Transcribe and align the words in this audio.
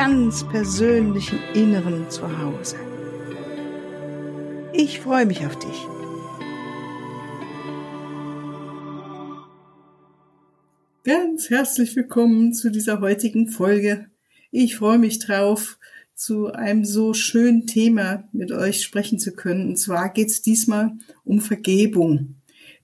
ganz 0.00 0.46
persönlichen 0.46 1.40
Inneren 1.54 2.08
zu 2.08 2.22
Hause. 2.38 2.76
Ich 4.72 5.00
freue 5.00 5.26
mich 5.26 5.44
auf 5.44 5.58
dich. 5.58 5.86
Ganz 11.02 11.50
herzlich 11.50 11.96
willkommen 11.96 12.54
zu 12.54 12.70
dieser 12.70 13.00
heutigen 13.00 13.48
Folge. 13.48 14.06
Ich 14.52 14.76
freue 14.76 14.98
mich 14.98 15.18
drauf, 15.18 15.80
zu 16.14 16.52
einem 16.52 16.84
so 16.84 17.12
schönen 17.12 17.66
Thema 17.66 18.28
mit 18.30 18.52
euch 18.52 18.84
sprechen 18.84 19.18
zu 19.18 19.32
können. 19.32 19.70
Und 19.70 19.78
zwar 19.78 20.12
geht 20.12 20.28
es 20.28 20.42
diesmal 20.42 20.92
um 21.24 21.40
Vergebung. 21.40 22.36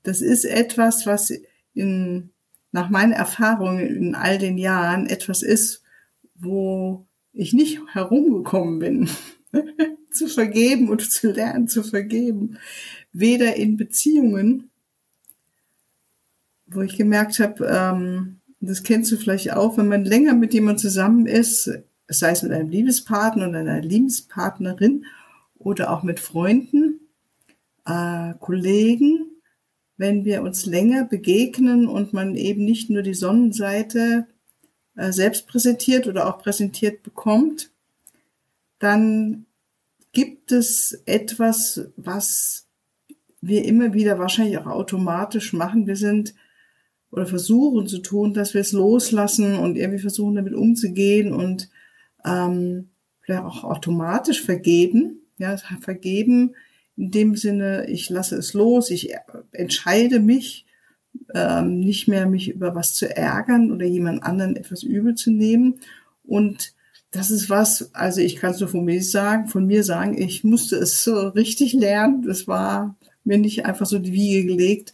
Das 0.02 0.20
ist 0.20 0.44
etwas, 0.44 1.06
was 1.06 1.32
in 1.74 2.30
nach 2.72 2.90
meinen 2.90 3.12
Erfahrungen 3.12 3.86
in 3.86 4.14
all 4.16 4.38
den 4.38 4.58
Jahren 4.58 5.06
etwas 5.06 5.44
ist, 5.44 5.83
wo 6.34 7.06
ich 7.32 7.52
nicht 7.52 7.80
herumgekommen 7.92 8.78
bin, 8.78 9.08
zu 10.10 10.28
vergeben 10.28 10.88
und 10.88 11.00
zu 11.10 11.32
lernen 11.32 11.68
zu 11.68 11.82
vergeben. 11.82 12.58
Weder 13.12 13.56
in 13.56 13.76
Beziehungen, 13.76 14.70
wo 16.66 16.80
ich 16.80 16.96
gemerkt 16.96 17.38
habe, 17.40 17.66
ähm, 17.66 18.40
das 18.60 18.82
kennst 18.82 19.12
du 19.12 19.16
vielleicht 19.16 19.52
auch, 19.52 19.76
wenn 19.76 19.88
man 19.88 20.04
länger 20.04 20.34
mit 20.34 20.54
jemandem 20.54 20.78
zusammen 20.78 21.26
ist, 21.26 21.70
sei 22.08 22.30
es 22.30 22.42
mit 22.42 22.52
einem 22.52 22.68
Liebespartner 22.68 23.48
oder 23.48 23.60
einer 23.60 23.80
Liebespartnerin 23.80 25.04
oder 25.58 25.90
auch 25.90 26.02
mit 26.02 26.20
Freunden, 26.20 27.00
äh, 27.86 28.34
Kollegen, 28.40 29.30
wenn 29.96 30.24
wir 30.24 30.42
uns 30.42 30.66
länger 30.66 31.04
begegnen 31.04 31.86
und 31.86 32.12
man 32.12 32.34
eben 32.34 32.64
nicht 32.64 32.90
nur 32.90 33.02
die 33.02 33.14
Sonnenseite 33.14 34.26
äh, 34.96 35.12
selbst 35.12 35.46
präsentiert 35.46 36.06
oder 36.06 36.28
auch 36.28 36.38
präsentiert 36.38 37.02
bekommt, 37.02 37.70
dann 38.78 39.46
gibt 40.12 40.52
es 40.52 41.02
etwas, 41.06 41.88
was 41.96 42.66
wir 43.40 43.64
immer 43.64 43.92
wieder 43.92 44.18
wahrscheinlich 44.18 44.58
auch 44.58 44.66
automatisch 44.66 45.52
machen. 45.52 45.86
Wir 45.86 45.96
sind 45.96 46.34
oder 47.10 47.26
versuchen 47.26 47.86
zu 47.86 47.98
tun, 47.98 48.34
dass 48.34 48.54
wir 48.54 48.60
es 48.60 48.72
loslassen 48.72 49.56
und 49.56 49.76
irgendwie 49.76 50.00
versuchen 50.00 50.34
damit 50.34 50.54
umzugehen 50.54 51.32
und 51.32 51.70
ähm, 52.24 52.88
vielleicht 53.20 53.44
auch 53.44 53.64
automatisch 53.64 54.42
vergeben. 54.42 55.20
Ja, 55.38 55.56
vergeben 55.56 56.54
in 56.96 57.10
dem 57.10 57.36
Sinne, 57.36 57.86
ich 57.88 58.08
lasse 58.08 58.36
es 58.36 58.52
los, 58.52 58.90
ich 58.90 59.14
entscheide 59.52 60.20
mich, 60.20 60.63
ähm, 61.34 61.80
nicht 61.80 62.08
mehr 62.08 62.26
mich 62.26 62.48
über 62.50 62.74
was 62.74 62.94
zu 62.94 63.14
ärgern 63.14 63.72
oder 63.72 63.84
jemand 63.84 64.22
anderen 64.22 64.56
etwas 64.56 64.82
übel 64.82 65.14
zu 65.16 65.30
nehmen. 65.30 65.80
Und 66.24 66.72
das 67.10 67.30
ist 67.30 67.50
was, 67.50 67.94
also 67.94 68.20
ich 68.20 68.36
kann 68.36 68.52
es 68.52 68.60
nur 68.60 68.68
von 68.68 68.84
mir 68.84 69.02
sagen, 69.02 69.48
von 69.48 69.66
mir 69.66 69.84
sagen, 69.84 70.16
ich 70.16 70.44
musste 70.44 70.76
es 70.76 71.04
so 71.04 71.28
richtig 71.28 71.72
lernen. 71.72 72.22
Das 72.22 72.48
war 72.48 72.96
mir 73.24 73.38
nicht 73.38 73.66
einfach 73.66 73.86
so 73.86 73.98
die 73.98 74.12
Wiege 74.12 74.46
gelegt. 74.46 74.92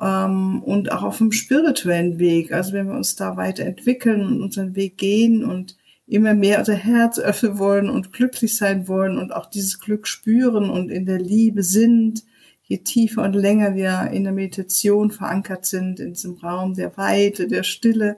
Ähm, 0.00 0.62
und 0.62 0.90
auch 0.92 1.02
auf 1.02 1.18
dem 1.18 1.32
spirituellen 1.32 2.18
Weg. 2.18 2.52
Also 2.52 2.72
wenn 2.72 2.88
wir 2.88 2.96
uns 2.96 3.14
da 3.16 3.36
weiterentwickeln 3.36 4.26
und 4.26 4.42
unseren 4.42 4.74
Weg 4.74 4.98
gehen 4.98 5.44
und 5.44 5.76
immer 6.06 6.34
mehr 6.34 6.58
unser 6.58 6.74
Herz 6.74 7.18
öffnen 7.18 7.58
wollen 7.58 7.88
und 7.88 8.12
glücklich 8.12 8.56
sein 8.56 8.88
wollen 8.88 9.18
und 9.18 9.32
auch 9.32 9.46
dieses 9.46 9.78
Glück 9.78 10.06
spüren 10.06 10.68
und 10.68 10.90
in 10.90 11.06
der 11.06 11.18
Liebe 11.18 11.62
sind, 11.62 12.24
je 12.62 12.78
tiefer 12.78 13.22
und 13.22 13.34
länger 13.34 13.74
wir 13.74 14.10
in 14.12 14.24
der 14.24 14.32
Meditation 14.32 15.10
verankert 15.10 15.66
sind, 15.66 16.00
in 16.00 16.14
diesem 16.14 16.36
Raum 16.36 16.74
der 16.74 16.96
Weite, 16.96 17.48
der 17.48 17.62
Stille, 17.62 18.16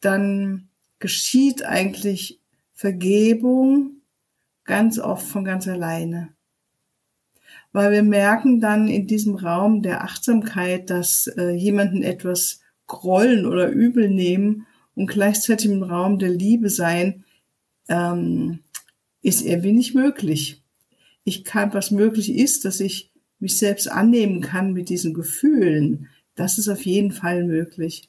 dann 0.00 0.68
geschieht 0.98 1.64
eigentlich 1.64 2.40
Vergebung 2.74 4.02
ganz 4.64 4.98
oft 4.98 5.26
von 5.26 5.44
ganz 5.44 5.66
alleine. 5.66 6.34
Weil 7.72 7.92
wir 7.92 8.02
merken 8.02 8.60
dann 8.60 8.88
in 8.88 9.06
diesem 9.06 9.34
Raum 9.34 9.82
der 9.82 10.04
Achtsamkeit, 10.04 10.90
dass 10.90 11.26
äh, 11.26 11.50
jemanden 11.50 12.02
etwas 12.02 12.60
grollen 12.86 13.46
oder 13.46 13.68
übel 13.68 14.08
nehmen 14.08 14.66
und 14.94 15.06
gleichzeitig 15.08 15.70
im 15.70 15.82
Raum 15.82 16.18
der 16.18 16.30
Liebe 16.30 16.70
sein, 16.70 17.24
ähm, 17.88 18.60
ist 19.22 19.42
irgendwie 19.42 19.72
nicht 19.72 19.94
möglich. 19.94 20.62
Ich 21.24 21.44
kann, 21.44 21.74
was 21.74 21.90
möglich 21.90 22.34
ist, 22.34 22.64
dass 22.64 22.80
ich 22.80 23.10
mich 23.38 23.58
selbst 23.58 23.90
annehmen 23.90 24.40
kann 24.40 24.72
mit 24.72 24.88
diesen 24.88 25.14
Gefühlen. 25.14 26.08
Das 26.34 26.58
ist 26.58 26.68
auf 26.68 26.84
jeden 26.84 27.12
Fall 27.12 27.44
möglich. 27.44 28.08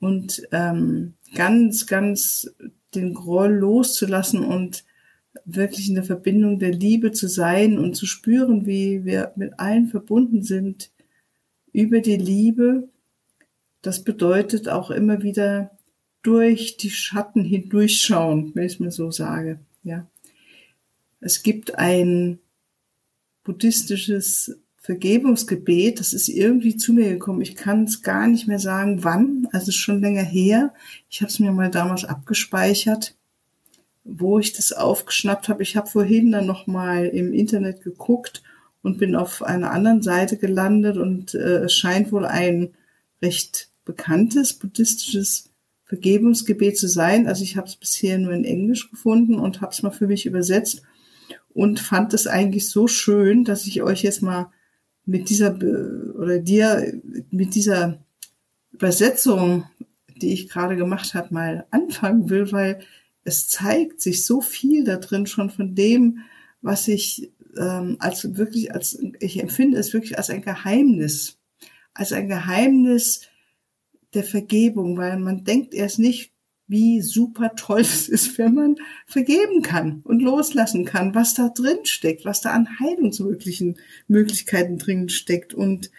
Und 0.00 0.42
ähm, 0.52 1.14
ganz, 1.34 1.86
ganz 1.86 2.54
den 2.94 3.14
Groll 3.14 3.52
loszulassen 3.52 4.44
und 4.44 4.84
wirklich 5.44 5.88
in 5.88 5.94
der 5.94 6.04
Verbindung 6.04 6.58
der 6.58 6.72
Liebe 6.72 7.12
zu 7.12 7.28
sein 7.28 7.78
und 7.78 7.94
zu 7.94 8.06
spüren, 8.06 8.66
wie 8.66 9.04
wir 9.04 9.32
mit 9.36 9.58
allen 9.58 9.88
verbunden 9.88 10.42
sind 10.42 10.90
über 11.72 12.00
die 12.00 12.16
Liebe. 12.16 12.88
Das 13.82 14.02
bedeutet 14.02 14.68
auch 14.68 14.90
immer 14.90 15.22
wieder 15.22 15.70
durch 16.22 16.76
die 16.76 16.90
Schatten 16.90 17.44
hindurchschauen, 17.44 18.52
wenn 18.54 18.66
ich 18.66 18.74
es 18.74 18.80
mir 18.80 18.90
so 18.90 19.10
sage. 19.10 19.60
Ja. 19.84 20.06
Es 21.20 21.42
gibt 21.42 21.76
ein 21.76 22.40
buddhistisches 23.46 24.58
Vergebungsgebet, 24.76 26.00
das 26.00 26.12
ist 26.12 26.28
irgendwie 26.28 26.76
zu 26.76 26.92
mir 26.92 27.10
gekommen. 27.10 27.40
Ich 27.40 27.54
kann 27.54 27.84
es 27.84 28.02
gar 28.02 28.26
nicht 28.26 28.48
mehr 28.48 28.58
sagen, 28.58 29.04
wann, 29.04 29.48
also 29.52 29.72
schon 29.72 30.00
länger 30.00 30.22
her. 30.22 30.74
Ich 31.08 31.22
habe 31.22 31.30
es 31.30 31.38
mir 31.38 31.52
mal 31.52 31.70
damals 31.70 32.04
abgespeichert, 32.04 33.14
wo 34.04 34.38
ich 34.40 34.52
das 34.52 34.72
aufgeschnappt 34.72 35.48
habe. 35.48 35.62
Ich 35.62 35.76
habe 35.76 35.88
vorhin 35.88 36.32
dann 36.32 36.46
noch 36.46 36.66
mal 36.66 37.06
im 37.06 37.32
Internet 37.32 37.82
geguckt 37.82 38.42
und 38.82 38.98
bin 38.98 39.14
auf 39.14 39.42
einer 39.42 39.70
anderen 39.70 40.02
Seite 40.02 40.36
gelandet 40.36 40.96
und 40.96 41.34
äh, 41.34 41.64
es 41.64 41.74
scheint 41.74 42.12
wohl 42.12 42.26
ein 42.26 42.70
recht 43.22 43.70
bekanntes 43.84 44.54
buddhistisches 44.54 45.50
Vergebungsgebet 45.84 46.76
zu 46.76 46.88
sein. 46.88 47.28
Also 47.28 47.44
ich 47.44 47.56
habe 47.56 47.68
es 47.68 47.76
bisher 47.76 48.18
nur 48.18 48.32
in 48.32 48.44
Englisch 48.44 48.90
gefunden 48.90 49.36
und 49.36 49.60
habe 49.60 49.72
es 49.72 49.82
mal 49.82 49.90
für 49.90 50.08
mich 50.08 50.26
übersetzt 50.26 50.82
und 51.56 51.80
fand 51.80 52.12
es 52.12 52.26
eigentlich 52.26 52.68
so 52.68 52.86
schön, 52.86 53.42
dass 53.42 53.66
ich 53.66 53.82
euch 53.82 54.02
jetzt 54.02 54.20
mal 54.20 54.52
mit 55.06 55.30
dieser 55.30 55.56
oder 55.56 56.38
dir 56.38 57.00
mit 57.30 57.54
dieser 57.54 58.04
Übersetzung, 58.72 59.64
die 60.20 60.34
ich 60.34 60.50
gerade 60.50 60.76
gemacht 60.76 61.14
habe, 61.14 61.32
mal 61.32 61.66
anfangen 61.70 62.28
will, 62.28 62.52
weil 62.52 62.80
es 63.24 63.48
zeigt 63.48 64.02
sich 64.02 64.26
so 64.26 64.42
viel 64.42 64.84
da 64.84 64.96
drin 64.96 65.24
schon 65.24 65.48
von 65.48 65.74
dem, 65.74 66.18
was 66.60 66.88
ich 66.88 67.32
ähm, 67.56 67.96
als 68.00 68.36
wirklich 68.36 68.74
als 68.74 69.02
ich 69.18 69.40
empfinde 69.40 69.78
es 69.78 69.94
wirklich 69.94 70.18
als 70.18 70.28
ein 70.28 70.42
Geheimnis, 70.42 71.38
als 71.94 72.12
ein 72.12 72.28
Geheimnis 72.28 73.22
der 74.12 74.24
Vergebung, 74.24 74.98
weil 74.98 75.18
man 75.18 75.44
denkt 75.44 75.72
erst 75.72 76.00
nicht, 76.00 76.32
wie 76.68 77.00
super 77.00 77.52
toll 77.54 77.80
es 77.80 78.08
ist, 78.08 78.36
wenn 78.38 78.54
man 78.54 78.76
vergeben 79.06 79.62
kann 79.62 80.00
und 80.04 80.20
loslassen 80.20 80.84
kann, 80.84 81.14
was 81.14 81.34
da 81.34 81.48
drin 81.48 81.84
steckt, 81.84 82.24
was 82.24 82.40
da 82.40 82.50
an 82.50 82.80
heilungsmöglichen 82.80 83.78
Möglichkeiten 84.08 84.78
drin 84.78 85.08
steckt 85.08 85.54
und 85.54 85.90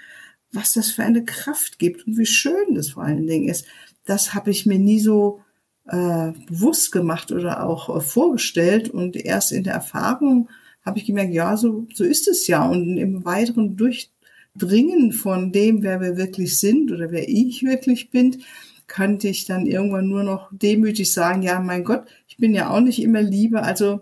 was 0.52 0.74
das 0.74 0.92
für 0.92 1.04
eine 1.04 1.24
Kraft 1.24 1.80
gibt 1.80 2.08
und 2.08 2.18
wie 2.18 2.26
schön 2.26 2.76
das 2.76 2.90
vor 2.90 3.04
allen 3.04 3.28
Dingen 3.28 3.50
ist. 3.50 3.66
Das 4.06 4.34
habe 4.34 4.52
ich 4.52 4.66
mir 4.66 4.80
nie 4.80 5.00
so 5.00 5.42
äh, 5.88 6.32
bewusst 6.48 6.92
gemacht 6.92 7.32
oder 7.32 7.66
auch 7.66 7.96
äh, 7.96 8.02
vorgestellt 8.02 8.90
und 8.90 9.16
erst 9.16 9.52
in 9.52 9.64
der 9.64 9.74
Erfahrung 9.74 10.50
habe 10.84 11.00
ich 11.00 11.06
gemerkt, 11.06 11.34
ja, 11.34 11.58
so, 11.58 11.86
so 11.94 12.04
ist 12.04 12.28
es 12.28 12.48
ja 12.48 12.66
und 12.66 12.98
im 12.98 13.26
weiteren 13.26 13.76
durch 13.76 14.12
Dringen 14.56 15.12
von 15.12 15.52
dem, 15.52 15.84
wer 15.84 16.02
wir 16.02 16.18
wirklich 16.18 16.60
sind 16.60 16.92
oder 16.92 17.12
wer 17.12 17.30
ich 17.30 17.64
wirklich 17.64 18.10
bin, 18.10 18.42
könnte 18.88 19.28
ich 19.28 19.46
dann 19.46 19.66
irgendwann 19.66 20.08
nur 20.08 20.24
noch 20.24 20.50
demütig 20.52 21.12
sagen, 21.12 21.42
ja, 21.42 21.60
mein 21.60 21.84
Gott, 21.84 22.06
ich 22.28 22.38
bin 22.38 22.54
ja 22.54 22.70
auch 22.70 22.80
nicht 22.80 23.02
immer 23.02 23.22
Liebe, 23.22 23.62
also 23.62 24.02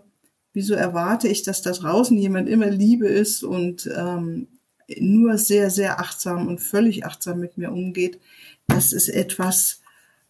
wieso 0.52 0.74
erwarte 0.74 1.28
ich, 1.28 1.42
dass 1.42 1.60
da 1.60 1.72
draußen 1.72 2.16
jemand 2.16 2.48
immer 2.48 2.70
Liebe 2.70 3.06
ist 3.06 3.42
und 3.42 3.90
ähm, 3.94 4.48
nur 4.98 5.36
sehr, 5.38 5.70
sehr 5.70 6.00
achtsam 6.00 6.46
und 6.46 6.60
völlig 6.60 7.04
achtsam 7.04 7.40
mit 7.40 7.58
mir 7.58 7.72
umgeht. 7.72 8.20
Das 8.68 8.92
ist 8.92 9.08
etwas, 9.08 9.82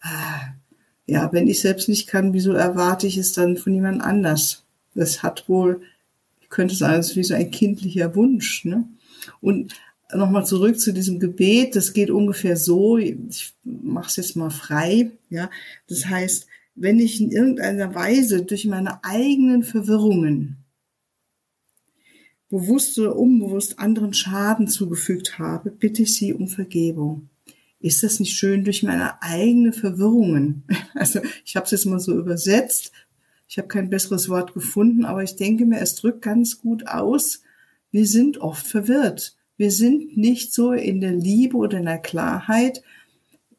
äh, 0.02 1.12
ja, 1.12 1.32
wenn 1.32 1.46
ich 1.46 1.60
selbst 1.60 1.88
nicht 1.88 2.08
kann, 2.08 2.32
wieso 2.32 2.52
erwarte 2.52 3.06
ich 3.06 3.18
es 3.18 3.34
dann 3.34 3.56
von 3.56 3.74
jemand 3.74 4.02
anders? 4.02 4.64
Das 4.94 5.22
hat 5.22 5.48
wohl, 5.48 5.82
ich 6.40 6.48
könnte 6.48 6.74
sagen, 6.74 7.00
es 7.00 7.10
ist 7.10 7.16
wie 7.16 7.24
so 7.24 7.34
ein 7.34 7.50
kindlicher 7.50 8.14
Wunsch. 8.16 8.64
Ne? 8.64 8.88
Und 9.40 9.74
nochmal 10.14 10.46
zurück 10.46 10.78
zu 10.78 10.92
diesem 10.92 11.18
Gebet, 11.18 11.76
das 11.76 11.92
geht 11.92 12.10
ungefähr 12.10 12.56
so, 12.56 12.96
ich 12.98 13.54
mache 13.64 14.08
es 14.08 14.16
jetzt 14.16 14.36
mal 14.36 14.50
frei, 14.50 15.10
ja. 15.30 15.50
Das 15.88 16.06
heißt, 16.06 16.46
wenn 16.74 17.00
ich 17.00 17.20
in 17.20 17.32
irgendeiner 17.32 17.94
Weise 17.94 18.42
durch 18.42 18.66
meine 18.66 19.02
eigenen 19.02 19.62
Verwirrungen 19.62 20.58
bewusst 22.48 22.98
oder 22.98 23.16
unbewusst 23.16 23.78
anderen 23.78 24.14
Schaden 24.14 24.68
zugefügt 24.68 25.38
habe, 25.38 25.70
bitte 25.70 26.02
ich 26.02 26.14
Sie 26.14 26.32
um 26.32 26.48
Vergebung. 26.48 27.28
Ist 27.80 28.02
das 28.02 28.20
nicht 28.20 28.36
schön 28.36 28.64
durch 28.64 28.82
meine 28.82 29.22
eigenen 29.22 29.72
Verwirrungen? 29.72 30.64
Also 30.94 31.20
ich 31.44 31.56
habe 31.56 31.64
es 31.66 31.72
jetzt 31.72 31.84
mal 31.84 32.00
so 32.00 32.16
übersetzt. 32.18 32.90
Ich 33.48 33.58
habe 33.58 33.68
kein 33.68 33.90
besseres 33.90 34.30
Wort 34.30 34.54
gefunden, 34.54 35.04
aber 35.04 35.22
ich 35.22 35.36
denke 35.36 35.66
mir, 35.66 35.80
es 35.80 35.94
drückt 35.94 36.22
ganz 36.22 36.58
gut 36.58 36.88
aus. 36.88 37.42
Wir 37.90 38.06
sind 38.06 38.38
oft 38.38 38.66
verwirrt. 38.66 39.36
Wir 39.56 39.70
sind 39.70 40.16
nicht 40.16 40.52
so 40.52 40.72
in 40.72 41.00
der 41.00 41.12
Liebe 41.12 41.56
oder 41.56 41.78
in 41.78 41.86
der 41.86 41.98
Klarheit, 41.98 42.82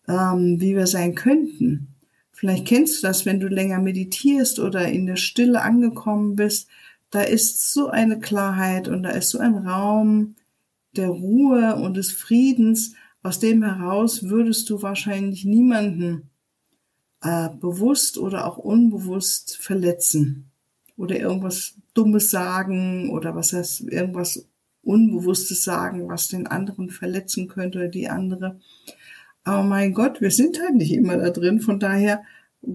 ähm, 0.08 0.62
wie 0.62 0.76
wir 0.76 0.88
sein 0.88 1.16
könnten. 1.16 1.88
Vielleicht 2.32 2.68
kennst 2.68 3.02
du 3.02 3.08
das, 3.08 3.26
wenn 3.26 3.40
du 3.40 3.48
länger 3.48 3.80
meditierst 3.80 4.60
oder 4.60 4.88
in 4.88 5.08
der 5.08 5.16
Stille 5.16 5.62
angekommen 5.62 6.36
bist. 6.36 6.68
Da 7.10 7.22
ist 7.22 7.74
so 7.74 7.88
eine 7.88 8.20
Klarheit 8.20 8.88
und 8.88 9.04
da 9.04 9.10
ist 9.10 9.32
so 9.32 9.40
ein 9.40 9.56
Raum 9.56 10.36
der 10.96 11.10
Ruhe 11.10 11.76
und 11.76 11.98
des 11.98 12.12
Friedens. 12.12 12.94
Aus 13.24 13.40
dem 13.40 13.64
heraus 13.64 14.30
würdest 14.30 14.70
du 14.70 14.84
wahrscheinlich 14.84 15.46
niemanden 15.46 16.30
äh, 17.22 17.50
bewusst 17.50 18.20
oder 18.20 18.46
auch 18.46 18.58
unbewusst 18.58 19.58
verletzen 19.58 20.52
oder 20.96 21.20
irgendwas 21.20 21.76
Dummes 21.94 22.30
sagen 22.30 23.10
oder 23.10 23.36
was 23.36 23.54
heißt 23.54 23.82
irgendwas 23.82 24.46
Unbewusstes 24.84 25.64
sagen, 25.64 26.08
was 26.08 26.28
den 26.28 26.48
anderen 26.48 26.90
verletzen 26.90 27.48
könnte 27.48 27.80
oder 27.80 27.88
die 27.88 28.10
andere. 28.10 28.60
Aber 29.44 29.64
mein 29.64 29.94
Gott, 29.94 30.22
wir 30.22 30.32
sind 30.32 30.62
halt 30.62 30.76
nicht 30.76 30.94
immer 30.94 31.18
da 31.18 31.30
drin. 31.30 31.60
Von 31.60 31.80
daher 31.80 32.24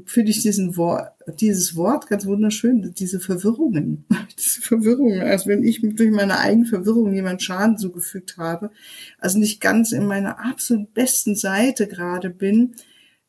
finde 0.06 0.30
ich 0.30 0.40
diesen 0.40 0.76
Wort, 0.76 1.12
dieses 1.40 1.76
Wort 1.76 2.06
ganz 2.06 2.26
wunderschön, 2.26 2.94
diese 2.96 3.20
Verwirrungen. 3.20 4.04
Diese 4.38 4.62
Verwirrungen, 4.62 5.20
als 5.20 5.46
wenn 5.46 5.62
ich 5.62 5.80
durch 5.82 6.10
meine 6.10 6.38
eigene 6.38 6.64
Verwirrung 6.64 7.12
jemand 7.12 7.42
Schaden 7.42 7.76
zugefügt 7.76 8.38
habe, 8.38 8.70
also 9.18 9.38
nicht 9.38 9.60
ganz 9.60 9.92
in 9.92 10.06
meiner 10.06 10.40
absolut 10.40 10.94
besten 10.94 11.36
Seite 11.36 11.86
gerade 11.86 12.30
bin, 12.30 12.74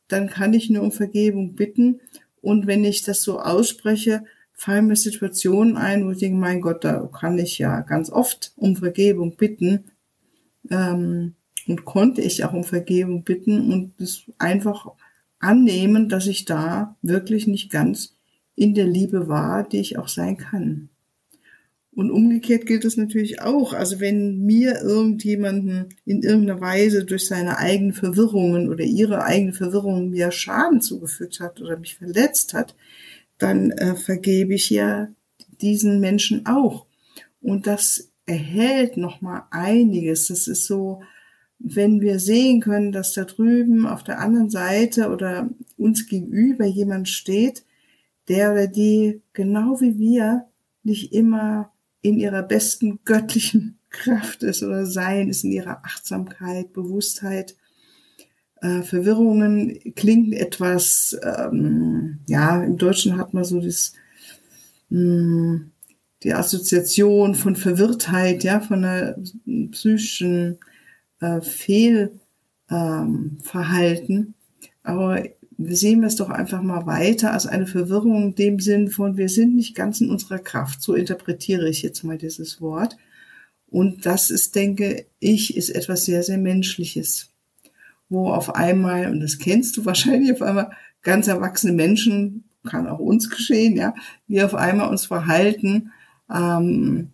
dann 0.08 0.28
kann 0.28 0.54
ich 0.54 0.70
nur 0.70 0.82
um 0.82 0.92
Vergebung 0.92 1.54
bitten. 1.54 2.00
Und 2.40 2.66
wenn 2.66 2.84
ich 2.84 3.02
das 3.02 3.22
so 3.22 3.38
ausspreche, 3.38 4.24
fallen 4.54 4.86
mir 4.86 4.96
Situationen 4.96 5.76
ein, 5.76 6.06
wo 6.06 6.12
ich 6.12 6.18
denke, 6.18 6.38
mein 6.38 6.60
Gott, 6.60 6.84
da 6.84 7.08
kann 7.12 7.38
ich 7.38 7.58
ja 7.58 7.80
ganz 7.80 8.10
oft 8.10 8.52
um 8.56 8.76
Vergebung 8.76 9.36
bitten. 9.36 9.84
Ähm, 10.70 11.34
und 11.66 11.84
konnte 11.84 12.20
ich 12.20 12.44
auch 12.44 12.52
um 12.52 12.64
Vergebung 12.64 13.24
bitten 13.24 13.72
und 13.72 14.00
es 14.00 14.24
einfach 14.38 14.86
annehmen, 15.38 16.08
dass 16.08 16.26
ich 16.26 16.44
da 16.44 16.96
wirklich 17.02 17.46
nicht 17.46 17.70
ganz 17.70 18.16
in 18.54 18.74
der 18.74 18.86
Liebe 18.86 19.28
war, 19.28 19.66
die 19.66 19.80
ich 19.80 19.98
auch 19.98 20.08
sein 20.08 20.36
kann. 20.36 20.88
Und 21.92 22.10
umgekehrt 22.10 22.66
gilt 22.66 22.84
es 22.84 22.96
natürlich 22.96 23.40
auch. 23.40 23.72
Also 23.72 24.00
wenn 24.00 24.44
mir 24.44 24.80
irgendjemanden 24.82 25.90
in 26.04 26.22
irgendeiner 26.22 26.60
Weise 26.60 27.04
durch 27.04 27.26
seine 27.26 27.58
eigenen 27.58 27.92
Verwirrungen 27.92 28.68
oder 28.68 28.82
ihre 28.82 29.22
eigene 29.22 29.52
Verwirrung 29.52 30.10
mir 30.10 30.32
Schaden 30.32 30.80
zugefügt 30.80 31.38
hat 31.38 31.60
oder 31.60 31.78
mich 31.78 31.96
verletzt 31.96 32.52
hat, 32.52 32.74
dann 33.38 33.70
äh, 33.72 33.96
vergebe 33.96 34.54
ich 34.54 34.70
ja 34.70 35.08
diesen 35.60 36.00
Menschen 36.00 36.46
auch. 36.46 36.86
Und 37.40 37.66
das 37.66 38.12
erhält 38.26 38.96
nochmal 38.96 39.42
einiges. 39.50 40.28
Das 40.28 40.46
ist 40.46 40.66
so, 40.66 41.02
wenn 41.58 42.00
wir 42.00 42.18
sehen 42.18 42.60
können, 42.60 42.92
dass 42.92 43.12
da 43.12 43.24
drüben 43.24 43.86
auf 43.86 44.02
der 44.02 44.20
anderen 44.20 44.50
Seite 44.50 45.10
oder 45.10 45.50
uns 45.76 46.06
gegenüber 46.06 46.64
jemand 46.64 47.08
steht, 47.08 47.64
der 48.28 48.52
oder 48.52 48.66
die 48.66 49.22
genau 49.32 49.80
wie 49.80 49.98
wir 49.98 50.46
nicht 50.82 51.12
immer 51.12 51.72
in 52.02 52.18
ihrer 52.18 52.42
besten 52.42 53.00
göttlichen 53.04 53.78
Kraft 53.90 54.42
ist 54.42 54.62
oder 54.62 54.86
sein 54.86 55.28
ist, 55.28 55.44
in 55.44 55.52
ihrer 55.52 55.84
Achtsamkeit, 55.84 56.72
Bewusstheit, 56.72 57.56
äh, 58.64 58.82
Verwirrungen 58.82 59.78
klingt 59.94 60.32
etwas, 60.34 61.16
ähm, 61.22 62.20
ja, 62.26 62.64
im 62.64 62.78
Deutschen 62.78 63.18
hat 63.18 63.34
man 63.34 63.44
so 63.44 63.60
das, 63.60 63.92
mh, 64.88 65.00
hm, 65.00 65.70
die 66.22 66.32
Assoziation 66.32 67.34
von 67.34 67.56
Verwirrtheit, 67.56 68.42
ja, 68.44 68.60
von 68.60 68.82
einer 68.84 69.16
psychischen 69.72 70.58
äh, 71.20 71.42
Fehlverhalten. 71.42 72.16
Ähm, 72.70 74.34
Aber 74.82 75.22
wir 75.58 75.76
sehen 75.76 76.02
es 76.02 76.16
doch 76.16 76.30
einfach 76.30 76.62
mal 76.62 76.86
weiter 76.86 77.32
als 77.34 77.46
eine 77.46 77.66
Verwirrung 77.66 78.22
in 78.28 78.34
dem 78.34 78.60
Sinn 78.60 78.88
von, 78.88 79.18
wir 79.18 79.28
sind 79.28 79.54
nicht 79.54 79.74
ganz 79.74 80.00
in 80.00 80.08
unserer 80.08 80.38
Kraft. 80.38 80.80
So 80.82 80.94
interpretiere 80.94 81.68
ich 81.68 81.82
jetzt 81.82 82.02
mal 82.04 82.16
dieses 82.16 82.62
Wort. 82.62 82.96
Und 83.66 84.06
das 84.06 84.30
ist, 84.30 84.54
denke 84.54 85.04
ich, 85.20 85.54
ist 85.54 85.68
etwas 85.68 86.06
sehr, 86.06 86.22
sehr 86.22 86.38
Menschliches 86.38 87.33
wo 88.14 88.30
auf 88.30 88.54
einmal, 88.54 89.10
und 89.10 89.20
das 89.20 89.38
kennst 89.38 89.76
du 89.76 89.84
wahrscheinlich, 89.84 90.32
auf 90.32 90.40
einmal 90.40 90.70
ganz 91.02 91.28
erwachsene 91.28 91.74
Menschen, 91.74 92.44
kann 92.64 92.86
auch 92.86 92.98
uns 92.98 93.28
geschehen, 93.28 93.76
ja, 93.76 93.94
wir 94.26 94.46
auf 94.46 94.54
einmal 94.54 94.88
uns 94.88 95.04
verhalten. 95.04 95.92
Ähm, 96.32 97.10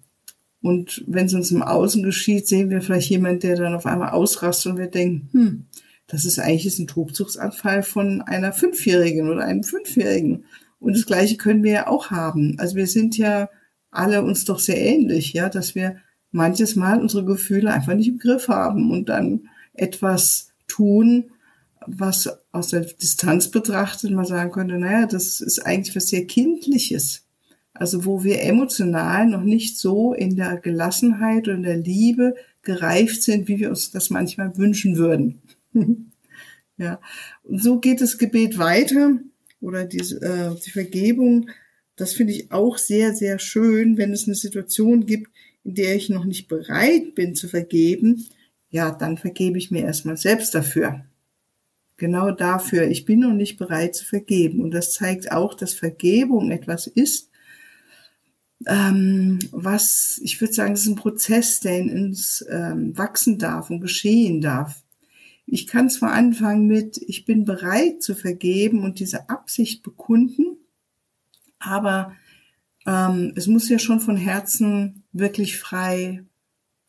und 0.62 1.02
wenn 1.08 1.26
es 1.26 1.34
uns 1.34 1.50
im 1.50 1.62
Außen 1.62 2.04
geschieht, 2.04 2.46
sehen 2.46 2.70
wir 2.70 2.82
vielleicht 2.82 3.10
jemand, 3.10 3.42
der 3.42 3.56
dann 3.56 3.74
auf 3.74 3.86
einmal 3.86 4.10
ausrastet 4.10 4.72
und 4.72 4.78
wir 4.78 4.86
denken, 4.86 5.28
hm, 5.32 5.66
das 6.06 6.24
ist 6.24 6.38
eigentlich 6.38 6.78
ein 6.78 6.86
Tobsuchtsanfall 6.86 7.82
von 7.82 8.20
einer 8.22 8.52
Fünfjährigen 8.52 9.28
oder 9.28 9.44
einem 9.44 9.62
Fünfjährigen. 9.62 10.44
Und 10.78 10.96
das 10.96 11.06
Gleiche 11.06 11.36
können 11.36 11.62
wir 11.62 11.72
ja 11.72 11.86
auch 11.86 12.10
haben. 12.10 12.56
Also 12.58 12.76
wir 12.76 12.86
sind 12.86 13.16
ja 13.16 13.48
alle 13.90 14.22
uns 14.22 14.44
doch 14.44 14.58
sehr 14.58 14.78
ähnlich, 14.78 15.32
ja, 15.32 15.48
dass 15.48 15.74
wir 15.74 15.96
manches 16.32 16.76
Mal 16.76 17.00
unsere 17.00 17.24
Gefühle 17.24 17.72
einfach 17.72 17.94
nicht 17.94 18.08
im 18.08 18.18
Griff 18.18 18.48
haben 18.48 18.90
und 18.90 19.08
dann 19.08 19.48
etwas 19.74 20.49
tun, 20.70 21.30
was 21.86 22.28
aus 22.52 22.68
der 22.68 22.80
Distanz 22.80 23.50
betrachtet 23.50 24.10
man 24.10 24.24
sagen 24.24 24.52
könnte, 24.52 24.78
naja, 24.78 25.06
das 25.06 25.40
ist 25.40 25.60
eigentlich 25.60 25.96
was 25.96 26.08
sehr 26.08 26.26
Kindliches. 26.26 27.24
Also 27.72 28.04
wo 28.04 28.24
wir 28.24 28.42
emotional 28.42 29.26
noch 29.26 29.42
nicht 29.42 29.78
so 29.78 30.12
in 30.12 30.36
der 30.36 30.58
Gelassenheit 30.58 31.48
und 31.48 31.62
der 31.62 31.76
Liebe 31.76 32.34
gereift 32.62 33.22
sind, 33.22 33.48
wie 33.48 33.58
wir 33.58 33.70
uns 33.70 33.90
das 33.90 34.10
manchmal 34.10 34.56
wünschen 34.56 34.96
würden. 34.96 35.40
ja, 36.76 37.00
und 37.44 37.62
so 37.62 37.78
geht 37.78 38.00
das 38.00 38.18
Gebet 38.18 38.58
weiter 38.58 39.18
oder 39.60 39.84
die, 39.84 39.98
äh, 39.98 40.54
die 40.64 40.70
Vergebung. 40.70 41.50
Das 41.96 42.12
finde 42.12 42.34
ich 42.34 42.52
auch 42.52 42.76
sehr, 42.76 43.14
sehr 43.14 43.38
schön, 43.38 43.96
wenn 43.96 44.12
es 44.12 44.26
eine 44.26 44.34
Situation 44.34 45.06
gibt, 45.06 45.30
in 45.64 45.74
der 45.74 45.94
ich 45.96 46.08
noch 46.10 46.24
nicht 46.24 46.48
bereit 46.48 47.14
bin 47.14 47.34
zu 47.34 47.48
vergeben, 47.48 48.26
ja, 48.70 48.90
dann 48.90 49.18
vergebe 49.18 49.58
ich 49.58 49.70
mir 49.70 49.82
erstmal 49.84 50.16
selbst 50.16 50.54
dafür. 50.54 51.04
Genau 51.96 52.30
dafür. 52.30 52.88
Ich 52.88 53.04
bin 53.04 53.20
noch 53.20 53.32
nicht 53.32 53.58
bereit 53.58 53.94
zu 53.94 54.06
vergeben. 54.06 54.60
Und 54.60 54.70
das 54.70 54.94
zeigt 54.94 55.32
auch, 55.32 55.54
dass 55.54 55.74
Vergebung 55.74 56.50
etwas 56.50 56.86
ist, 56.86 57.30
ähm, 58.66 59.38
was, 59.52 60.20
ich 60.22 60.40
würde 60.40 60.52
sagen, 60.52 60.74
es 60.74 60.82
ist 60.82 60.88
ein 60.88 60.94
Prozess, 60.94 61.60
der 61.60 61.78
in 61.78 61.90
uns 61.90 62.44
ähm, 62.50 62.96
wachsen 62.96 63.38
darf 63.38 63.70
und 63.70 63.80
geschehen 63.80 64.40
darf. 64.40 64.82
Ich 65.46 65.66
kann 65.66 65.90
zwar 65.90 66.12
anfangen 66.12 66.66
mit, 66.66 66.98
ich 66.98 67.24
bin 67.24 67.44
bereit 67.44 68.02
zu 68.02 68.14
vergeben 68.14 68.84
und 68.84 69.00
diese 69.00 69.28
Absicht 69.30 69.82
bekunden, 69.82 70.58
aber 71.58 72.14
ähm, 72.86 73.32
es 73.34 73.46
muss 73.46 73.68
ja 73.68 73.78
schon 73.78 74.00
von 74.00 74.16
Herzen 74.16 75.04
wirklich 75.12 75.58
frei 75.58 76.24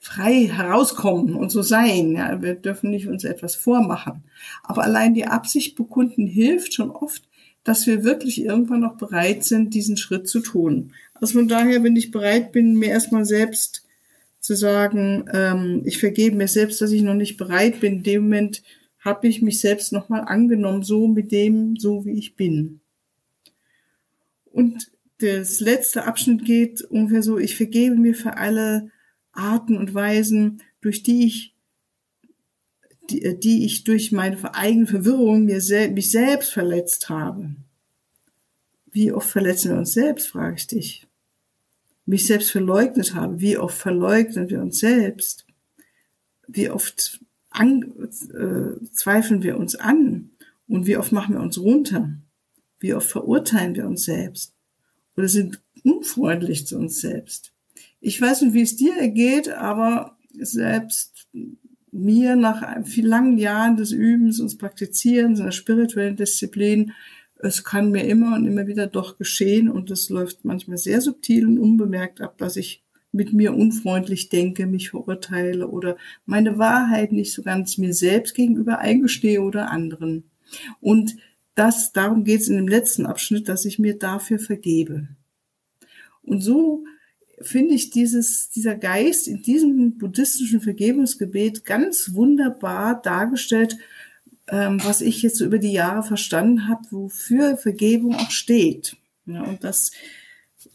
frei 0.04 0.48
herauskommen 0.48 1.36
und 1.36 1.52
so 1.52 1.62
sein. 1.62 2.14
Ja, 2.14 2.42
wir 2.42 2.56
dürfen 2.56 2.90
nicht 2.90 3.08
uns 3.08 3.24
etwas 3.24 3.56
vormachen. 3.56 4.24
Aber 4.64 4.84
allein 4.84 5.14
die 5.14 5.28
Absicht 5.28 5.76
bekunden 5.76 6.26
hilft 6.26 6.74
schon 6.74 6.90
oft, 6.90 7.24
dass 7.64 7.86
wir 7.86 8.04
wirklich 8.04 8.44
irgendwann 8.44 8.80
noch 8.80 8.98
bereit 8.98 9.46
sind, 9.46 9.76
diesen 9.76 9.98
Schritt 9.98 10.28
zu 10.28 10.40
tun. 10.40 10.94
Also 11.14 11.38
von 11.38 11.48
daher, 11.48 11.84
wenn 11.84 11.96
ich 11.96 12.10
bereit 12.10 12.52
bin, 12.52 12.74
mir 12.74 12.90
erstmal 12.90 13.26
selbst 13.26 13.86
zu 14.40 14.56
sagen, 14.56 15.26
ähm, 15.32 15.84
ich 15.86 16.00
vergebe 16.00 16.36
mir 16.36 16.48
selbst, 16.48 16.82
dass 16.82 16.92
ich 16.92 17.04
noch 17.04 17.14
nicht 17.14 17.38
bereit 17.38 17.80
bin, 17.80 17.98
in 17.98 18.04
dem 18.04 18.24
Moment 18.24 18.64
habe 19.00 19.28
ich 19.28 19.44
mich 19.44 19.60
selbst 19.60 19.94
nochmal 19.94 20.22
angenommen, 20.22 20.82
so 20.82 21.08
mit 21.08 21.32
dem, 21.32 21.76
so 21.78 22.06
wie 22.06 22.18
ich 22.18 22.36
bin. 22.36 22.80
Und 24.52 24.92
das 25.20 25.60
letzte 25.60 26.06
Abschnitt 26.06 26.44
geht 26.44 26.82
ungefähr 26.82 27.22
so, 27.22 27.38
ich 27.38 27.56
vergebe 27.56 27.96
mir 27.96 28.16
für 28.16 28.38
alle 28.38 28.90
Arten 29.34 29.78
und 29.78 29.94
Weisen, 29.94 30.62
durch 30.82 31.04
die 31.04 31.26
ich 31.26 31.56
die, 33.12 33.24
äh, 33.24 33.38
die 33.38 33.66
ich 33.66 33.84
durch 33.84 34.12
meine 34.12 34.56
eigene 34.56 34.88
Verwirrung 34.88 35.46
mir 35.46 35.62
sel 35.62 35.92
mich 35.92 36.12
selbst 36.12 36.54
verletzt 36.54 37.10
habe. 37.10 37.56
Wie 38.92 39.12
oft 39.12 39.30
verletzen 39.30 39.72
wir 39.72 39.78
uns 39.78 39.94
selbst, 39.94 40.28
frage 40.28 40.56
ich 40.58 40.68
dich. 40.68 41.08
Mich 42.06 42.26
selbst 42.26 42.52
verleugnet 42.52 43.16
habe. 43.16 43.40
Wie 43.40 43.58
oft 43.58 43.78
verleugnen 43.78 44.50
wir 44.50 44.62
uns 44.62 44.80
selbst? 44.80 45.46
Wie 46.48 46.70
oft 46.70 47.22
an, 47.50 47.84
äh, 48.04 48.86
zweifeln 48.92 49.44
wir 49.44 49.58
uns 49.58 49.76
an? 49.76 50.32
Und 50.68 50.88
wie 50.88 50.98
oft 50.98 51.12
machen 51.12 51.36
wir 51.36 51.42
uns 51.42 51.58
runter? 51.58 52.18
Wie 52.80 52.94
oft 52.94 53.10
verurteilen 53.10 53.76
wir 53.76 53.86
uns 53.86 54.04
selbst? 54.04 54.54
Oder 55.16 55.28
sind 55.28 55.62
unfreundlich 55.84 56.68
zu 56.68 56.78
uns 56.78 57.00
selbst? 57.00 57.51
Ich 58.02 58.20
weiß 58.20 58.42
nicht, 58.42 58.54
wie 58.54 58.62
es 58.62 58.76
dir 58.76 58.98
ergeht, 58.98 59.50
aber 59.50 60.18
selbst 60.34 61.28
mir 61.92 62.36
nach 62.36 62.84
vielen 62.86 63.08
langen 63.08 63.38
Jahren 63.38 63.78
des 63.78 63.92
Übens 63.92 64.40
und 64.40 64.58
Praktizierens 64.58 65.40
einer 65.40 65.52
spirituellen 65.52 66.16
Disziplin, 66.16 66.94
es 67.44 67.64
kann 67.64 67.92
mir 67.92 68.04
immer 68.06 68.36
und 68.36 68.46
immer 68.46 68.68
wieder 68.68 68.88
doch 68.88 69.18
geschehen 69.18 69.70
und 69.70 69.92
es 69.92 70.10
läuft 70.10 70.46
manchmal 70.46 70.78
sehr 70.78 71.02
subtil 71.02 71.48
und 71.48 71.60
unbemerkt 71.60 72.22
ab, 72.22 72.38
dass 72.38 72.56
ich 72.56 72.84
mit 73.12 73.34
mir 73.34 73.54
unfreundlich 73.54 74.30
denke, 74.30 74.66
mich 74.66 74.90
verurteile 74.90 75.68
oder 75.68 75.98
meine 76.26 76.58
Wahrheit 76.58 77.12
nicht 77.12 77.34
so 77.34 77.44
ganz 77.44 77.78
mir 77.78 77.94
selbst 77.94 78.36
gegenüber 78.36 78.80
eingestehe 78.80 79.42
oder 79.42 79.70
anderen. 79.70 80.24
Und 80.80 81.18
das, 81.56 81.92
darum 81.94 82.24
geht 82.24 82.42
es 82.42 82.48
in 82.48 82.56
dem 82.56 82.68
letzten 82.68 83.06
Abschnitt, 83.06 83.50
dass 83.50 83.66
ich 83.66 83.80
mir 83.80 83.98
dafür 83.98 84.40
vergebe. 84.40 85.10
Und 86.22 86.42
so 86.42 86.86
finde 87.44 87.76
ich 87.76 87.90
dieses, 87.90 88.50
dieser 88.50 88.76
Geist 88.76 89.28
in 89.28 89.42
diesem 89.42 89.98
buddhistischen 89.98 90.62
Vergebungsgebet 90.62 91.66
ganz 91.66 92.14
wunderbar 92.14 93.02
dargestellt, 93.02 93.78
ähm, 94.48 94.80
was 94.84 95.02
ich 95.02 95.22
jetzt 95.22 95.38
so 95.38 95.46
über 95.46 95.60
die 95.60 95.72
Jahre 95.72 96.04
verstanden 96.04 96.68
habe, 96.68 96.82
wofür 96.92 97.58
Vergebung 97.58 98.16
auch 98.16 98.32
steht. 98.32 98.98
Ja, 99.26 99.44
und 99.44 99.64
das 99.64 99.92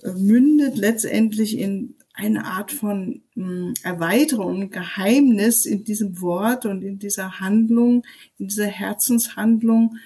äh, 0.03 0.13
mündet 0.13 0.77
letztendlich 0.77 1.59
in 1.59 1.95
eine 2.15 2.47
Art 2.47 2.73
von 2.73 3.23
mh, 3.35 3.47
hm, 3.47 3.75
Erweiterung, 3.83 4.71
Geheimnis 4.71 5.67
in 5.67 5.85
diesem 5.85 6.21
Wort 6.21 6.65
und 6.65 6.83
in 6.83 6.99
dieser 6.99 7.41
Handlung, 7.41 8.05
in 8.39 8.49
dieser 8.49 8.67
Herzenshandlung, 8.67 9.97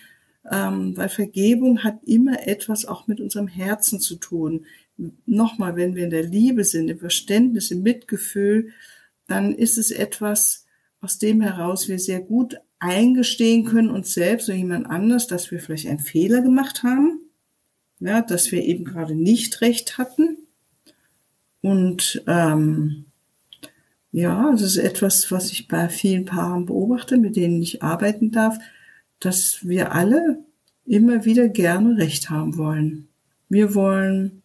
ähm, 0.50 0.96
weil 0.96 1.08
Vergebung 1.08 1.84
hat 1.84 2.02
immer 2.04 2.46
etwas 2.48 2.84
auch 2.84 3.06
mit 3.06 3.20
unserem 3.20 3.46
Herzen 3.46 4.00
zu 4.00 4.16
tun 4.16 4.66
nochmal, 5.26 5.76
wenn 5.76 5.94
wir 5.94 6.04
in 6.04 6.10
der 6.10 6.24
Liebe 6.24 6.64
sind, 6.64 6.88
im 6.88 6.98
Verständnis, 6.98 7.70
im 7.70 7.82
Mitgefühl, 7.82 8.70
dann 9.26 9.54
ist 9.54 9.78
es 9.78 9.90
etwas, 9.90 10.66
aus 11.00 11.18
dem 11.18 11.40
heraus 11.40 11.88
wir 11.88 11.98
sehr 11.98 12.20
gut 12.20 12.56
eingestehen 12.78 13.64
können, 13.64 13.90
uns 13.90 14.14
selbst 14.14 14.48
oder 14.48 14.58
jemand 14.58 14.86
anders, 14.86 15.26
dass 15.26 15.50
wir 15.50 15.60
vielleicht 15.60 15.86
einen 15.86 15.98
Fehler 15.98 16.42
gemacht 16.42 16.82
haben, 16.82 17.20
ja, 18.00 18.22
dass 18.22 18.50
wir 18.52 18.62
eben 18.64 18.84
gerade 18.84 19.14
nicht 19.14 19.60
recht 19.60 19.98
hatten. 19.98 20.38
Und 21.60 22.22
ähm, 22.26 23.04
ja, 24.12 24.52
es 24.52 24.62
ist 24.62 24.76
etwas, 24.78 25.30
was 25.30 25.52
ich 25.52 25.68
bei 25.68 25.88
vielen 25.88 26.24
Paaren 26.24 26.66
beobachte, 26.66 27.16
mit 27.16 27.36
denen 27.36 27.62
ich 27.62 27.82
arbeiten 27.82 28.30
darf, 28.30 28.58
dass 29.20 29.58
wir 29.66 29.92
alle 29.92 30.42
immer 30.86 31.24
wieder 31.24 31.48
gerne 31.48 31.98
recht 31.98 32.30
haben 32.30 32.56
wollen. 32.56 33.08
Wir 33.48 33.74
wollen 33.74 34.42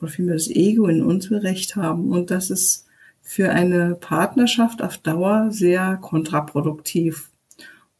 oder 0.00 0.08
vielmehr 0.08 0.34
das 0.34 0.48
Ego 0.48 0.86
in 0.86 1.02
uns 1.02 1.30
will 1.30 1.38
Recht 1.38 1.76
haben. 1.76 2.10
Und 2.10 2.30
das 2.30 2.50
ist 2.50 2.86
für 3.20 3.50
eine 3.50 3.94
Partnerschaft 3.94 4.82
auf 4.82 4.98
Dauer 4.98 5.50
sehr 5.50 5.98
kontraproduktiv. 6.00 7.30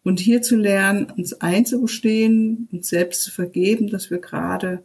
Und 0.02 0.20
hier 0.20 0.40
zu 0.40 0.56
lernen, 0.56 1.12
uns 1.16 1.34
einzugestehen, 1.34 2.68
uns 2.72 2.88
selbst 2.88 3.22
zu 3.22 3.30
vergeben, 3.30 3.88
dass 3.88 4.10
wir 4.10 4.18
gerade 4.18 4.82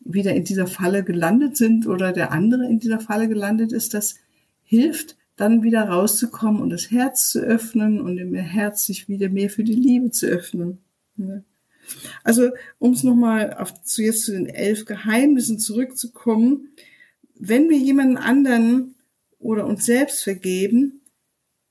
wieder 0.00 0.34
in 0.34 0.44
dieser 0.44 0.66
Falle 0.66 1.04
gelandet 1.04 1.56
sind 1.56 1.86
oder 1.86 2.12
der 2.12 2.32
andere 2.32 2.66
in 2.66 2.80
dieser 2.80 2.98
Falle 2.98 3.28
gelandet 3.28 3.72
ist, 3.72 3.94
das 3.94 4.16
hilft, 4.64 5.16
dann 5.36 5.62
wieder 5.62 5.88
rauszukommen 5.88 6.60
und 6.60 6.70
das 6.70 6.90
Herz 6.90 7.30
zu 7.30 7.40
öffnen 7.40 8.00
und 8.00 8.18
im 8.18 8.34
Herz 8.34 8.84
sich 8.84 9.08
wieder 9.08 9.28
mehr 9.28 9.50
für 9.50 9.64
die 9.64 9.74
Liebe 9.74 10.10
zu 10.10 10.26
öffnen. 10.26 10.78
Also, 12.24 12.50
um 12.78 12.92
es 12.92 13.02
nochmal 13.02 13.66
zu 13.84 14.02
jetzt 14.02 14.24
zu 14.24 14.32
den 14.32 14.46
elf 14.46 14.84
Geheimnissen 14.84 15.58
zurückzukommen, 15.58 16.68
wenn 17.34 17.68
wir 17.68 17.78
jemanden 17.78 18.16
anderen 18.16 18.94
oder 19.38 19.66
uns 19.66 19.84
selbst 19.84 20.24
vergeben, 20.24 21.00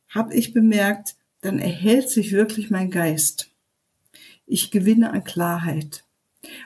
habe 0.10 0.34
ich 0.34 0.54
bemerkt, 0.54 1.16
dann 1.42 1.60
erhält 1.60 2.10
sich 2.10 2.32
wirklich 2.32 2.70
mein 2.70 2.90
Geist. 2.90 3.52
Ich 4.46 4.72
gewinne 4.72 5.12
an 5.12 5.24
Klarheit. 5.24 6.06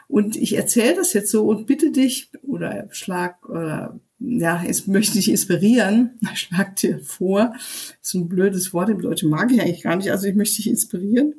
Und 0.08 0.36
ich 0.36 0.56
erzähle 0.56 0.96
das 0.96 1.14
jetzt 1.14 1.32
so 1.32 1.48
und 1.48 1.66
bitte 1.66 1.92
dich 1.92 2.30
oder 2.44 2.88
schlag 2.92 3.48
oder 3.50 4.00
ja, 4.20 4.64
jetzt 4.64 4.88
möchte 4.88 5.18
ich 5.18 5.30
inspirieren, 5.30 6.20
schlag 6.36 6.76
dir 6.76 7.00
vor, 7.00 7.54
das 7.54 8.10
ist 8.10 8.14
ein 8.14 8.30
blödes 8.30 8.74
Wort, 8.74 8.90
im 8.90 9.02
Deutschen 9.02 9.30
mag 9.30 9.52
ich 9.52 9.62
eigentlich 9.62 9.82
gar 9.82 9.96
nicht, 9.96 10.12
also 10.12 10.28
ich 10.28 10.36
möchte 10.36 10.58
dich 10.58 10.70
inspirieren, 10.70 11.34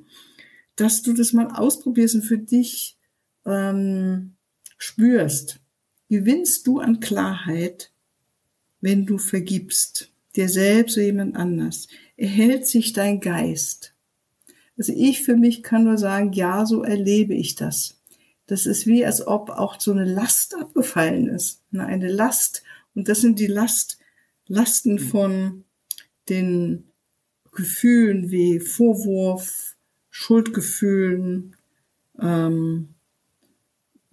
dass 0.76 1.02
du 1.02 1.12
das 1.12 1.32
mal 1.32 1.48
ausprobierst 1.48 2.14
und 2.16 2.22
für 2.22 2.38
dich 2.38 2.98
ähm, 3.44 4.36
spürst. 4.78 5.60
Gewinnst 6.08 6.66
du 6.66 6.80
an 6.80 7.00
Klarheit, 7.00 7.92
wenn 8.80 9.06
du 9.06 9.18
vergibst, 9.18 10.12
dir 10.36 10.48
selbst 10.48 10.96
oder 10.96 11.06
jemand 11.06 11.36
anders? 11.36 11.88
Erhält 12.16 12.66
sich 12.66 12.92
dein 12.92 13.20
Geist? 13.20 13.94
Also 14.76 14.92
ich 14.96 15.22
für 15.22 15.36
mich 15.36 15.62
kann 15.62 15.84
nur 15.84 15.98
sagen, 15.98 16.32
ja, 16.32 16.66
so 16.66 16.82
erlebe 16.82 17.34
ich 17.34 17.54
das. 17.54 18.00
Das 18.46 18.66
ist 18.66 18.86
wie, 18.86 19.04
als 19.04 19.26
ob 19.26 19.50
auch 19.50 19.80
so 19.80 19.92
eine 19.92 20.04
Last 20.04 20.54
abgefallen 20.54 21.28
ist. 21.28 21.62
Eine 21.72 22.10
Last. 22.10 22.62
Und 22.94 23.08
das 23.08 23.20
sind 23.20 23.38
die 23.38 23.46
Last, 23.46 23.98
Lasten 24.46 24.98
von 24.98 25.64
den 26.28 26.90
Gefühlen 27.52 28.30
wie 28.30 28.60
Vorwurf, 28.60 29.71
Schuldgefühlen, 30.14 31.56
ähm, 32.20 32.90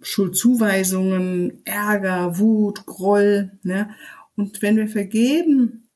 Schuldzuweisungen, 0.00 1.60
Ärger, 1.66 2.38
Wut, 2.38 2.86
Groll. 2.86 3.52
Ne? 3.62 3.90
Und 4.34 4.62
wenn 4.62 4.78
wir 4.78 4.88
vergeben, 4.88 5.88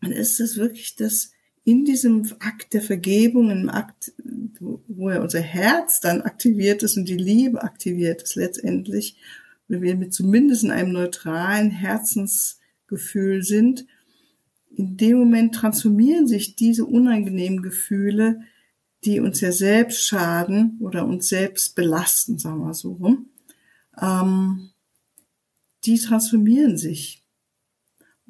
dann 0.00 0.10
ist 0.10 0.40
es 0.40 0.56
wirklich 0.56 0.96
das 0.96 1.30
in 1.64 1.84
diesem 1.84 2.26
Akt 2.40 2.74
der 2.74 2.82
Vergebung, 2.82 3.50
im 3.50 3.70
Akt, 3.70 4.12
wo 4.58 5.10
ja 5.10 5.22
unser 5.22 5.40
Herz 5.40 6.00
dann 6.00 6.22
aktiviert 6.22 6.82
ist 6.82 6.96
und 6.96 7.08
die 7.08 7.16
Liebe 7.16 7.62
aktiviert 7.62 8.20
ist 8.22 8.34
letztendlich, 8.34 9.16
wenn 9.68 9.80
wir 9.80 9.94
mit 9.94 10.12
zumindest 10.12 10.64
in 10.64 10.72
einem 10.72 10.90
neutralen 10.90 11.70
Herzensgefühl 11.70 13.44
sind, 13.44 13.86
in 14.74 14.96
dem 14.96 15.18
Moment 15.18 15.54
transformieren 15.54 16.26
sich 16.26 16.56
diese 16.56 16.84
unangenehmen 16.84 17.62
Gefühle 17.62 18.40
die 19.04 19.20
uns 19.20 19.40
ja 19.40 19.52
selbst 19.52 20.06
schaden 20.06 20.78
oder 20.80 21.06
uns 21.06 21.28
selbst 21.28 21.74
belasten, 21.74 22.38
sagen 22.38 22.60
wir 22.60 22.74
so 22.74 22.92
rum, 22.92 23.26
ähm, 24.00 24.70
die 25.84 25.98
transformieren 25.98 26.78
sich. 26.78 27.24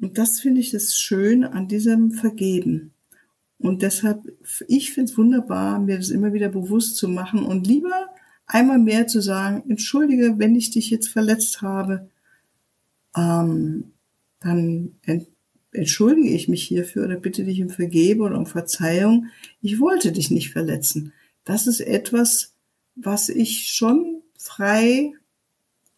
Und 0.01 0.17
das 0.17 0.39
finde 0.39 0.61
ich 0.61 0.71
das 0.71 0.97
Schöne 0.97 1.53
an 1.53 1.67
diesem 1.67 2.11
Vergeben. 2.11 2.93
Und 3.59 3.81
deshalb, 3.81 4.21
ich 4.67 4.91
finde 4.91 5.11
es 5.11 5.17
wunderbar, 5.17 5.79
mir 5.79 5.97
das 5.97 6.09
immer 6.09 6.33
wieder 6.33 6.49
bewusst 6.49 6.97
zu 6.97 7.07
machen 7.07 7.43
und 7.43 7.67
lieber 7.67 8.09
einmal 8.45 8.79
mehr 8.79 9.07
zu 9.07 9.21
sagen, 9.21 9.63
entschuldige, 9.69 10.37
wenn 10.39 10.55
ich 10.55 10.71
dich 10.71 10.89
jetzt 10.89 11.07
verletzt 11.07 11.61
habe, 11.61 12.09
ähm, 13.15 13.93
dann 14.41 14.95
entschuldige 15.73 16.29
ich 16.29 16.47
mich 16.47 16.63
hierfür 16.63 17.05
oder 17.05 17.17
bitte 17.17 17.43
dich 17.43 17.61
um 17.61 17.69
Vergebung 17.69 18.27
oder 18.27 18.37
um 18.37 18.45
Verzeihung. 18.45 19.27
Ich 19.61 19.79
wollte 19.79 20.11
dich 20.11 20.31
nicht 20.31 20.51
verletzen. 20.51 21.13
Das 21.45 21.67
ist 21.67 21.81
etwas, 21.81 22.53
was 22.95 23.29
ich 23.29 23.67
schon 23.69 24.21
frei 24.37 25.13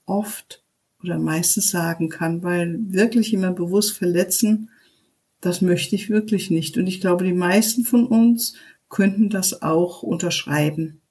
oft 0.05 0.63
oder 1.01 1.19
meistens 1.19 1.69
sagen 1.69 2.09
kann, 2.09 2.43
weil 2.43 2.77
wirklich 2.87 3.31
jemand 3.31 3.57
bewusst 3.57 3.97
verletzen, 3.97 4.69
das 5.41 5.61
möchte 5.61 5.95
ich 5.95 6.09
wirklich 6.09 6.49
nicht. 6.49 6.77
Und 6.77 6.87
ich 6.87 7.01
glaube, 7.01 7.25
die 7.25 7.33
meisten 7.33 7.83
von 7.83 8.07
uns 8.07 8.55
könnten 8.89 9.29
das 9.29 9.61
auch 9.61 10.01
unterschreiben. 10.01 11.01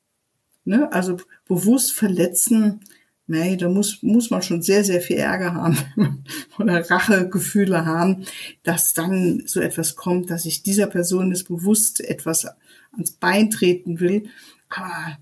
Ne? 0.65 0.93
Also 0.93 1.19
bewusst 1.47 1.93
verletzen, 1.93 2.81
Nee, 3.27 3.57
da 3.57 3.71
muss, 3.71 4.03
muss 4.03 4.31
man 4.31 4.43
schon 4.43 4.61
sehr, 4.61 4.85
sehr 4.85 5.01
viel 5.01 5.17
Ärger 5.17 5.55
haben 5.55 5.79
oder 6.59 6.89
Rachegefühle 6.91 7.87
haben, 7.87 8.27
dass 8.63 8.93
dann 8.93 9.43
so 9.47 9.61
etwas 9.61 9.97
kommt, 9.97 10.31
dass 10.31 10.45
ich 10.45 10.63
dieser 10.63 10.89
Person 10.89 11.33
es 11.33 11.45
bewusst 11.45 12.01
etwas 12.01 12.47
ans 12.93 13.13
Bein 13.13 13.51
treten 13.51 13.99
will. 13.99 14.25
Aber 14.69 15.19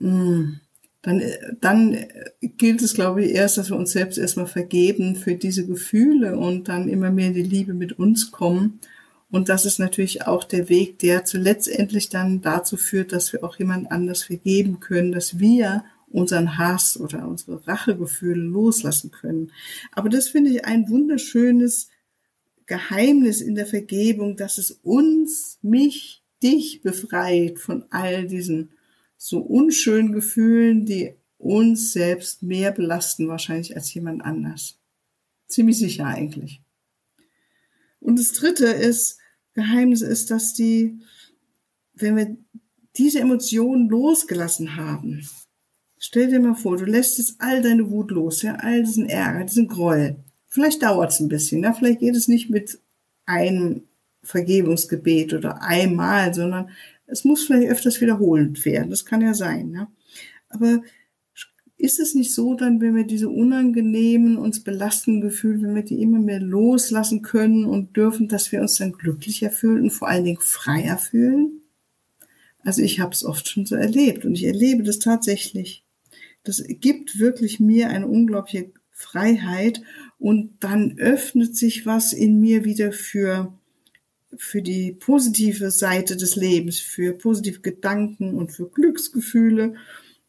mh, 0.00 0.10
hm, 0.10 0.60
dann, 1.04 1.22
dann 1.60 1.96
gilt 2.40 2.82
es, 2.82 2.94
glaube 2.94 3.24
ich, 3.24 3.34
erst, 3.34 3.58
dass 3.58 3.70
wir 3.70 3.76
uns 3.76 3.92
selbst 3.92 4.18
erstmal 4.18 4.46
vergeben 4.46 5.16
für 5.16 5.34
diese 5.34 5.66
Gefühle 5.66 6.38
und 6.38 6.68
dann 6.68 6.88
immer 6.88 7.10
mehr 7.10 7.28
in 7.28 7.34
die 7.34 7.42
Liebe 7.42 7.74
mit 7.74 7.98
uns 7.98 8.32
kommen 8.32 8.80
Und 9.30 9.50
das 9.50 9.66
ist 9.66 9.78
natürlich 9.78 10.26
auch 10.26 10.44
der 10.44 10.68
Weg, 10.70 10.98
der 11.00 11.24
zuletztendlich 11.26 12.08
dann 12.08 12.40
dazu 12.40 12.78
führt, 12.78 13.12
dass 13.12 13.32
wir 13.34 13.44
auch 13.44 13.58
jemand 13.58 13.90
anders 13.92 14.22
vergeben 14.22 14.80
können, 14.80 15.12
dass 15.12 15.38
wir 15.38 15.84
unseren 16.14 16.58
Hass 16.58 16.98
oder 16.98 17.26
unsere 17.26 17.66
Rachegefühle 17.66 18.40
loslassen 18.40 19.10
können. 19.10 19.50
Aber 19.90 20.08
das 20.08 20.28
finde 20.28 20.50
ich 20.50 20.64
ein 20.64 20.88
wunderschönes 20.88 21.88
Geheimnis 22.66 23.40
in 23.40 23.56
der 23.56 23.66
Vergebung, 23.66 24.36
dass 24.36 24.58
es 24.58 24.70
uns, 24.70 25.58
mich, 25.60 26.22
dich 26.40 26.82
befreit 26.82 27.58
von 27.58 27.84
all 27.90 28.28
diesen 28.28 28.70
so 29.16 29.40
unschönen 29.40 30.12
Gefühlen, 30.12 30.86
die 30.86 31.14
uns 31.36 31.92
selbst 31.92 32.44
mehr 32.44 32.70
belasten 32.70 33.26
wahrscheinlich 33.26 33.74
als 33.74 33.92
jemand 33.92 34.24
anders. 34.24 34.78
Ziemlich 35.48 35.78
sicher 35.78 36.06
eigentlich. 36.06 36.62
Und 37.98 38.20
das 38.20 38.32
dritte 38.32 38.66
ist, 38.66 39.18
Geheimnis 39.54 40.00
ist, 40.00 40.30
dass 40.30 40.54
die, 40.54 41.00
wenn 41.94 42.16
wir 42.16 42.36
diese 42.96 43.18
Emotionen 43.18 43.88
losgelassen 43.88 44.76
haben, 44.76 45.26
stell 46.04 46.28
dir 46.28 46.38
mal 46.38 46.54
vor, 46.54 46.76
du 46.76 46.84
lässt 46.84 47.16
jetzt 47.16 47.36
all 47.38 47.62
deine 47.62 47.90
Wut 47.90 48.10
los, 48.10 48.42
ja, 48.42 48.56
all 48.56 48.82
diesen 48.82 49.08
Ärger, 49.08 49.44
diesen 49.44 49.68
Groll. 49.68 50.16
Vielleicht 50.48 50.82
dauert 50.82 51.12
es 51.12 51.20
ein 51.20 51.28
bisschen, 51.28 51.62
ja, 51.62 51.72
vielleicht 51.72 52.00
geht 52.00 52.14
es 52.14 52.28
nicht 52.28 52.50
mit 52.50 52.78
einem 53.24 53.84
Vergebungsgebet 54.22 55.32
oder 55.32 55.62
einmal, 55.62 56.34
sondern 56.34 56.68
es 57.06 57.24
muss 57.24 57.46
vielleicht 57.46 57.70
öfters 57.70 58.02
wiederholend 58.02 58.62
werden. 58.66 58.90
Das 58.90 59.06
kann 59.06 59.22
ja 59.22 59.32
sein, 59.32 59.72
ja. 59.72 59.90
Aber 60.50 60.82
ist 61.78 61.98
es 61.98 62.14
nicht 62.14 62.34
so 62.34 62.54
dann, 62.54 62.82
wenn 62.82 62.94
wir 62.94 63.04
diese 63.04 63.30
unangenehmen, 63.30 64.36
uns 64.36 64.62
belastenden 64.62 65.22
Gefühle, 65.22 65.62
wenn 65.62 65.74
wir 65.74 65.84
die 65.84 66.02
immer 66.02 66.18
mehr 66.18 66.40
loslassen 66.40 67.22
können 67.22 67.64
und 67.64 67.96
dürfen, 67.96 68.28
dass 68.28 68.52
wir 68.52 68.60
uns 68.60 68.76
dann 68.76 68.92
glücklicher 68.92 69.50
fühlen 69.50 69.84
und 69.84 69.90
vor 69.90 70.08
allen 70.08 70.24
Dingen 70.24 70.40
freier 70.40 70.98
fühlen? 70.98 71.62
Also 72.62 72.82
ich 72.82 73.00
habe 73.00 73.12
es 73.12 73.24
oft 73.24 73.48
schon 73.48 73.64
so 73.64 73.74
erlebt 73.74 74.26
und 74.26 74.34
ich 74.34 74.44
erlebe 74.44 74.82
das 74.82 74.98
tatsächlich. 74.98 75.83
Das 76.44 76.62
gibt 76.66 77.18
wirklich 77.18 77.58
mir 77.58 77.88
eine 77.88 78.06
unglaubliche 78.06 78.70
Freiheit 78.90 79.82
und 80.18 80.56
dann 80.60 80.98
öffnet 80.98 81.56
sich 81.56 81.84
was 81.84 82.12
in 82.12 82.40
mir 82.40 82.64
wieder 82.64 82.92
für 82.92 83.52
für 84.36 84.62
die 84.62 84.90
positive 84.92 85.70
Seite 85.70 86.16
des 86.16 86.34
Lebens, 86.34 86.80
für 86.80 87.12
positive 87.12 87.60
Gedanken 87.60 88.34
und 88.34 88.50
für 88.50 88.68
Glücksgefühle 88.68 89.74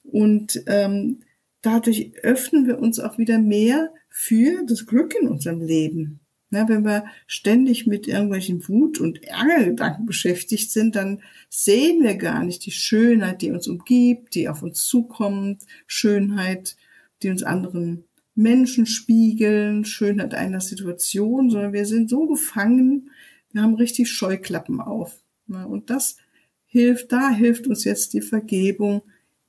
und 0.04 0.64
ähm, 0.68 1.22
dadurch 1.62 2.12
öffnen 2.22 2.68
wir 2.68 2.80
uns 2.80 3.00
auch 3.00 3.18
wieder 3.18 3.40
mehr 3.40 3.92
für 4.10 4.64
das 4.66 4.86
Glück 4.86 5.16
in 5.20 5.28
unserem 5.28 5.62
Leben. 5.62 6.20
Na, 6.50 6.70
wenn 6.70 6.86
wir 6.86 7.06
ständig 7.28 7.88
mit 7.88 8.08
irgendwelchen 8.08 8.68
Wut- 8.68 9.00
und 9.00 9.24
Ärgergedanken 9.24 10.06
beschäftigt 10.06 10.72
sind, 10.72 10.96
dann 10.96 11.22
sehen 11.50 12.04
wir 12.04 12.16
gar 12.16 12.44
nicht 12.44 12.66
die 12.66 12.72
Schönheit, 12.72 13.42
die 13.42 13.52
uns 13.52 13.68
umgibt, 13.68 14.36
die 14.36 14.48
auf 14.48 14.62
uns 14.62 14.86
zukommt, 14.86 15.64
Schönheit, 15.88 16.78
die 17.24 17.30
uns 17.30 17.44
anderen 17.44 18.06
Menschen 18.36 18.86
spiegeln, 18.86 19.86
Schönheit 19.86 20.36
einer 20.36 20.62
Situation, 20.62 21.50
sondern 21.50 21.74
wir 21.74 21.86
sind 21.86 22.10
so 22.10 22.28
gefangen, 22.28 23.10
wir 23.52 23.62
haben 23.62 23.76
richtig 23.76 24.12
Scheuklappen 24.12 24.82
auf. 24.82 25.24
Und 25.48 25.90
das 25.90 26.18
hilft, 26.66 27.12
da 27.12 27.30
hilft 27.30 27.68
uns 27.68 27.86
jetzt 27.86 28.14
die 28.14 28.22
Vergebung, 28.22 29.02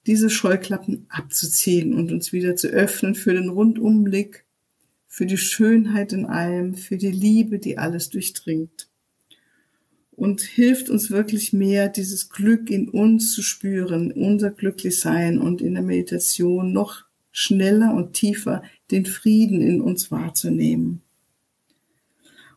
diese 0.07 0.31
Scheuklappen 0.31 1.07
abzuziehen 1.09 1.93
und 1.93 2.13
uns 2.13 2.33
wieder 2.33 2.55
zu 2.55 2.69
öffnen 2.69 3.17
für 3.17 3.35
den 3.35 3.49
Rundumblick, 3.49 4.46
für 5.17 5.25
die 5.25 5.39
Schönheit 5.39 6.13
in 6.13 6.27
allem, 6.27 6.75
für 6.75 6.99
die 6.99 7.11
Liebe, 7.11 7.59
die 7.59 7.79
alles 7.79 8.11
durchdringt. 8.11 8.91
Und 10.11 10.43
hilft 10.43 10.91
uns 10.91 11.11
wirklich 11.11 11.55
mehr, 11.55 11.89
dieses 11.89 12.29
Glück 12.29 12.69
in 12.69 12.91
uns 12.91 13.33
zu 13.33 13.41
spüren, 13.41 14.13
unser 14.13 14.51
Glücklichsein 14.51 15.39
und 15.39 15.63
in 15.63 15.73
der 15.73 15.83
Meditation 15.83 16.75
noch 16.75 17.07
schneller 17.33 17.95
und 17.95 18.13
tiefer 18.13 18.63
den 18.91 19.07
Frieden 19.07 19.63
in 19.63 19.81
uns 19.81 20.11
wahrzunehmen. 20.11 21.01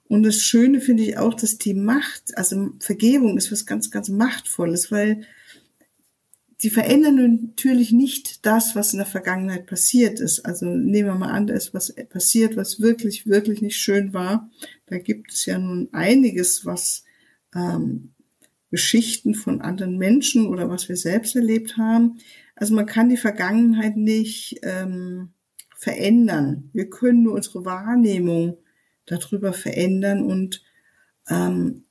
Und 0.09 0.23
das 0.23 0.41
Schöne 0.41 0.81
finde 0.81 1.03
ich 1.03 1.17
auch, 1.17 1.35
dass 1.35 1.59
die 1.59 1.73
Macht, 1.73 2.37
also 2.37 2.71
Vergebung 2.79 3.37
ist 3.37 3.53
was 3.53 3.65
ganz, 3.65 3.89
ganz 3.89 4.09
Machtvolles, 4.09 4.91
weil 4.91 5.21
die 6.61 6.69
verändern 6.69 7.39
natürlich 7.41 7.91
nicht 7.91 8.45
das, 8.45 8.75
was 8.75 8.91
in 8.91 8.99
der 8.99 9.05
Vergangenheit 9.05 9.65
passiert 9.65 10.19
ist. 10.19 10.45
Also 10.45 10.65
nehmen 10.65 11.07
wir 11.07 11.15
mal 11.15 11.31
an, 11.31 11.47
da 11.47 11.53
ist 11.53 11.73
was 11.73 11.93
passiert, 12.09 12.57
was 12.57 12.81
wirklich, 12.81 13.27
wirklich 13.27 13.61
nicht 13.61 13.77
schön 13.77 14.13
war. 14.13 14.49
Da 14.87 14.97
gibt 14.97 15.31
es 15.31 15.45
ja 15.45 15.57
nun 15.57 15.87
einiges, 15.93 16.65
was 16.65 17.05
ähm, 17.55 18.11
Geschichten 18.71 19.35
von 19.35 19.61
anderen 19.61 19.97
Menschen 19.97 20.47
oder 20.47 20.69
was 20.69 20.89
wir 20.89 20.97
selbst 20.97 21.35
erlebt 21.35 21.77
haben. 21.77 22.19
Also 22.55 22.75
man 22.75 22.85
kann 22.85 23.09
die 23.09 23.17
Vergangenheit 23.17 23.95
nicht 23.95 24.59
ähm, 24.63 25.29
verändern. 25.77 26.69
Wir 26.73 26.89
können 26.89 27.23
nur 27.23 27.35
unsere 27.35 27.63
Wahrnehmung 27.63 28.57
darüber 29.05 29.53
verändern 29.53 30.23
und 30.23 30.61
ähm, 31.29 31.85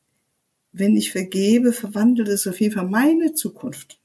wenn 0.72 0.94
ich 0.94 1.10
vergebe, 1.10 1.72
verwandelt 1.72 2.28
es 2.28 2.46
auf 2.46 2.60
jeden 2.60 2.74
Fall 2.74 2.86
meine 2.86 3.32
Zukunft 3.32 3.97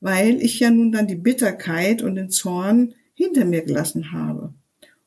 weil 0.00 0.42
ich 0.42 0.60
ja 0.60 0.70
nun 0.70 0.92
dann 0.92 1.06
die 1.06 1.16
Bitterkeit 1.16 2.02
und 2.02 2.14
den 2.14 2.30
Zorn 2.30 2.94
hinter 3.14 3.44
mir 3.44 3.62
gelassen 3.62 4.12
habe 4.12 4.54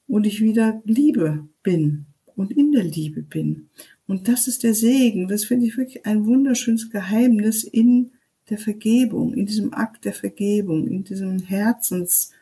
und 0.07 0.25
ich 0.25 0.41
wieder 0.41 0.81
Liebe 0.85 1.47
bin 1.63 2.05
und 2.35 2.51
in 2.51 2.71
der 2.71 2.83
Liebe 2.83 3.21
bin. 3.21 3.69
Und 4.07 4.27
das 4.27 4.47
ist 4.47 4.63
der 4.63 4.73
Segen. 4.73 5.27
Das 5.27 5.45
finde 5.45 5.65
ich 5.65 5.77
wirklich 5.77 6.05
ein 6.05 6.25
wunderschönes 6.25 6.89
Geheimnis 6.89 7.63
in 7.63 8.11
der 8.49 8.57
Vergebung, 8.57 9.33
in 9.33 9.45
diesem 9.45 9.73
Akt 9.73 10.05
der 10.05 10.13
Vergebung, 10.13 10.87
in 10.87 11.03
diesem 11.03 11.39
Herzensakt. 11.39 12.35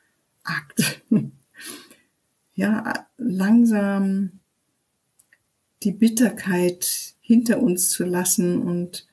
ja, 2.56 3.08
langsam 3.18 4.40
die 5.84 5.92
Bitterkeit 5.92 7.16
hinter 7.22 7.62
uns 7.62 7.90
zu 7.90 8.04
lassen 8.04 8.62
und 8.62 9.08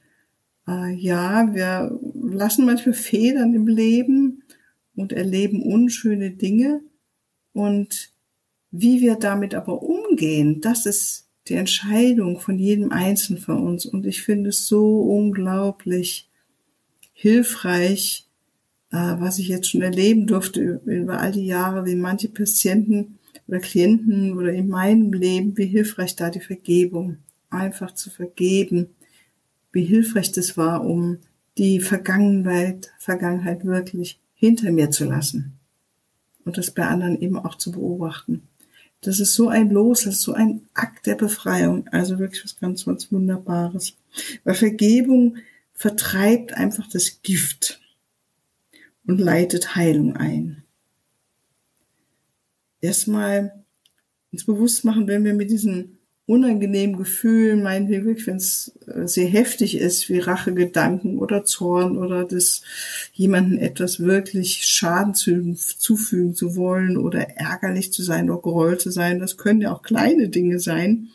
äh, 0.67 0.93
ja, 0.95 1.55
wir 1.55 1.99
lassen 2.33 2.67
manchmal 2.67 2.95
Federn 2.95 3.55
im 3.55 3.67
Leben 3.67 4.43
und 4.95 5.13
erleben 5.13 5.63
unschöne 5.63 6.31
Dinge. 6.31 6.81
Und 7.53 8.13
wie 8.71 9.01
wir 9.01 9.17
damit 9.17 9.55
aber 9.55 9.83
umgehen, 9.83 10.61
das 10.61 10.87
ist 10.87 11.29
die 11.49 11.55
Entscheidung 11.55 12.39
von 12.41 12.59
jedem 12.59 12.93
Einzelnen 12.93 13.41
von 13.41 13.63
uns. 13.67 13.87
Und 13.87 14.07
ich 14.07 14.23
finde 14.23 14.51
es 14.51 14.67
so 14.67 15.01
unglaublich 15.01 16.29
hilfreich, 17.13 18.27
äh, 18.91 18.97
was 18.97 19.39
ich 19.39 19.49
jetzt 19.49 19.71
schon 19.71 19.83
erleben 19.83 20.27
durfte 20.27 20.81
über 20.85 21.21
all 21.21 21.33
die 21.33 21.47
Jahre, 21.47 21.85
wie 21.87 21.97
manche 21.97 22.29
Patienten 22.29 23.19
oder 23.47 23.61
Klienten 23.61 24.37
oder 24.37 24.53
in 24.53 24.69
meinem 24.69 25.13
Leben, 25.13 25.57
wie 25.57 25.67
hilfreich 25.67 26.17
da 26.17 26.31
die 26.31 26.41
Vergebung, 26.41 27.19
einfach 27.51 27.93
zu 27.93 28.11
vergeben, 28.11 28.91
wie 29.73 29.85
hilfreich 29.85 30.33
das 30.33 30.57
war, 30.57 30.85
um 30.85 31.19
die 31.59 31.81
Vergangenheit, 31.81 32.93
Vergangenheit 32.99 33.65
wirklich 33.65 34.21
hinter 34.35 34.71
mir 34.71 34.91
zu 34.91 35.05
lassen 35.05 35.59
und 36.45 36.57
das 36.57 36.71
bei 36.71 36.87
anderen 36.87 37.21
eben 37.21 37.37
auch 37.37 37.57
zu 37.57 37.73
beobachten. 37.73 38.49
Das 39.01 39.21
ist 39.21 39.35
so 39.35 39.49
ein 39.49 39.71
Los, 39.71 40.05
das 40.05 40.15
ist 40.15 40.23
so 40.23 40.33
ein 40.33 40.63
Akt 40.75 41.07
der 41.07 41.15
Befreiung, 41.15 41.87
also 41.89 42.19
wirklich 42.19 42.45
was 42.45 42.59
ganz, 42.59 42.85
ganz 42.85 43.13
Wunderbares. 43.13 43.97
Weil 44.45 44.55
Vergebung 44.55 45.39
vertreibt 45.73 46.55
einfach 46.55 46.89
das 46.89 47.23
Gift 47.23 47.81
und 49.07 49.19
leitet 49.19 49.77
Heilung 49.77 50.17
ein. 50.17 50.65
Erstmal 52.81 53.65
uns 54.33 54.45
bewusst 54.45 54.85
machen, 54.85 55.07
wenn 55.07 55.25
wir 55.25 55.35
mit 55.35 55.51
diesen 55.51 55.98
unangenehmen 56.29 56.99
Gefühlen, 56.99 57.63
meinetwegen 57.63 58.05
wirklich, 58.05 58.27
wenn 58.27 58.37
es 58.37 58.75
äh, 58.87 59.09
sehr 59.09 59.29
heftig 59.29 59.79
ist, 59.79 60.11
wie 60.11 60.19
Rachegedanken 60.19 61.17
oder 61.17 61.45
Zorn 61.45 61.97
oder 61.97 62.27
das 62.27 62.61
jemanden 63.15 63.57
etwas 63.57 64.01
wirklich 64.01 64.67
Schaden 64.67 65.15
zu, 65.15 65.55
zufügen 65.55 66.35
zu 66.35 66.55
wollen 66.55 66.99
oder 66.99 67.39
ärgerlich 67.39 67.95
zu 67.95 68.03
sein 68.03 68.29
oder 68.29 68.43
gerollt 68.43 68.83
zu 68.83 68.91
sein, 68.91 69.21
das 69.21 69.39
können 69.39 69.63
ja 69.63 69.73
auch 69.73 69.81
kleine 69.81 70.29
Dinge 70.29 70.61
sein, 70.61 71.09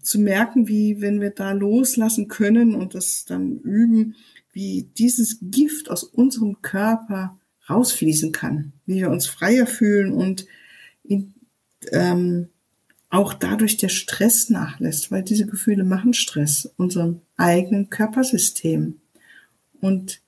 zu 0.00 0.18
merken, 0.18 0.68
wie 0.68 1.02
wenn 1.02 1.20
wir 1.20 1.30
da 1.30 1.52
loslassen 1.52 2.26
können 2.26 2.74
und 2.74 2.94
das 2.94 3.26
dann 3.26 3.58
üben, 3.58 4.16
wie 4.52 4.88
dieses 4.96 5.38
Gift 5.42 5.90
aus 5.90 6.02
unserem 6.02 6.62
Körper 6.62 7.38
rausfließen 7.68 8.32
kann, 8.32 8.72
wie 8.86 8.96
wir 8.96 9.10
uns 9.10 9.26
freier 9.26 9.66
fühlen 9.66 10.12
und 10.12 10.46
in, 11.02 11.34
ähm, 11.92 12.48
auch 13.14 13.32
dadurch 13.32 13.76
der 13.76 13.90
Stress 13.90 14.50
nachlässt, 14.50 15.12
weil 15.12 15.22
diese 15.22 15.46
Gefühle 15.46 15.84
machen 15.84 16.14
Stress 16.14 16.68
unserem 16.76 17.20
eigenen 17.36 17.88
Körpersystem. 17.88 18.96
Und 19.80 20.20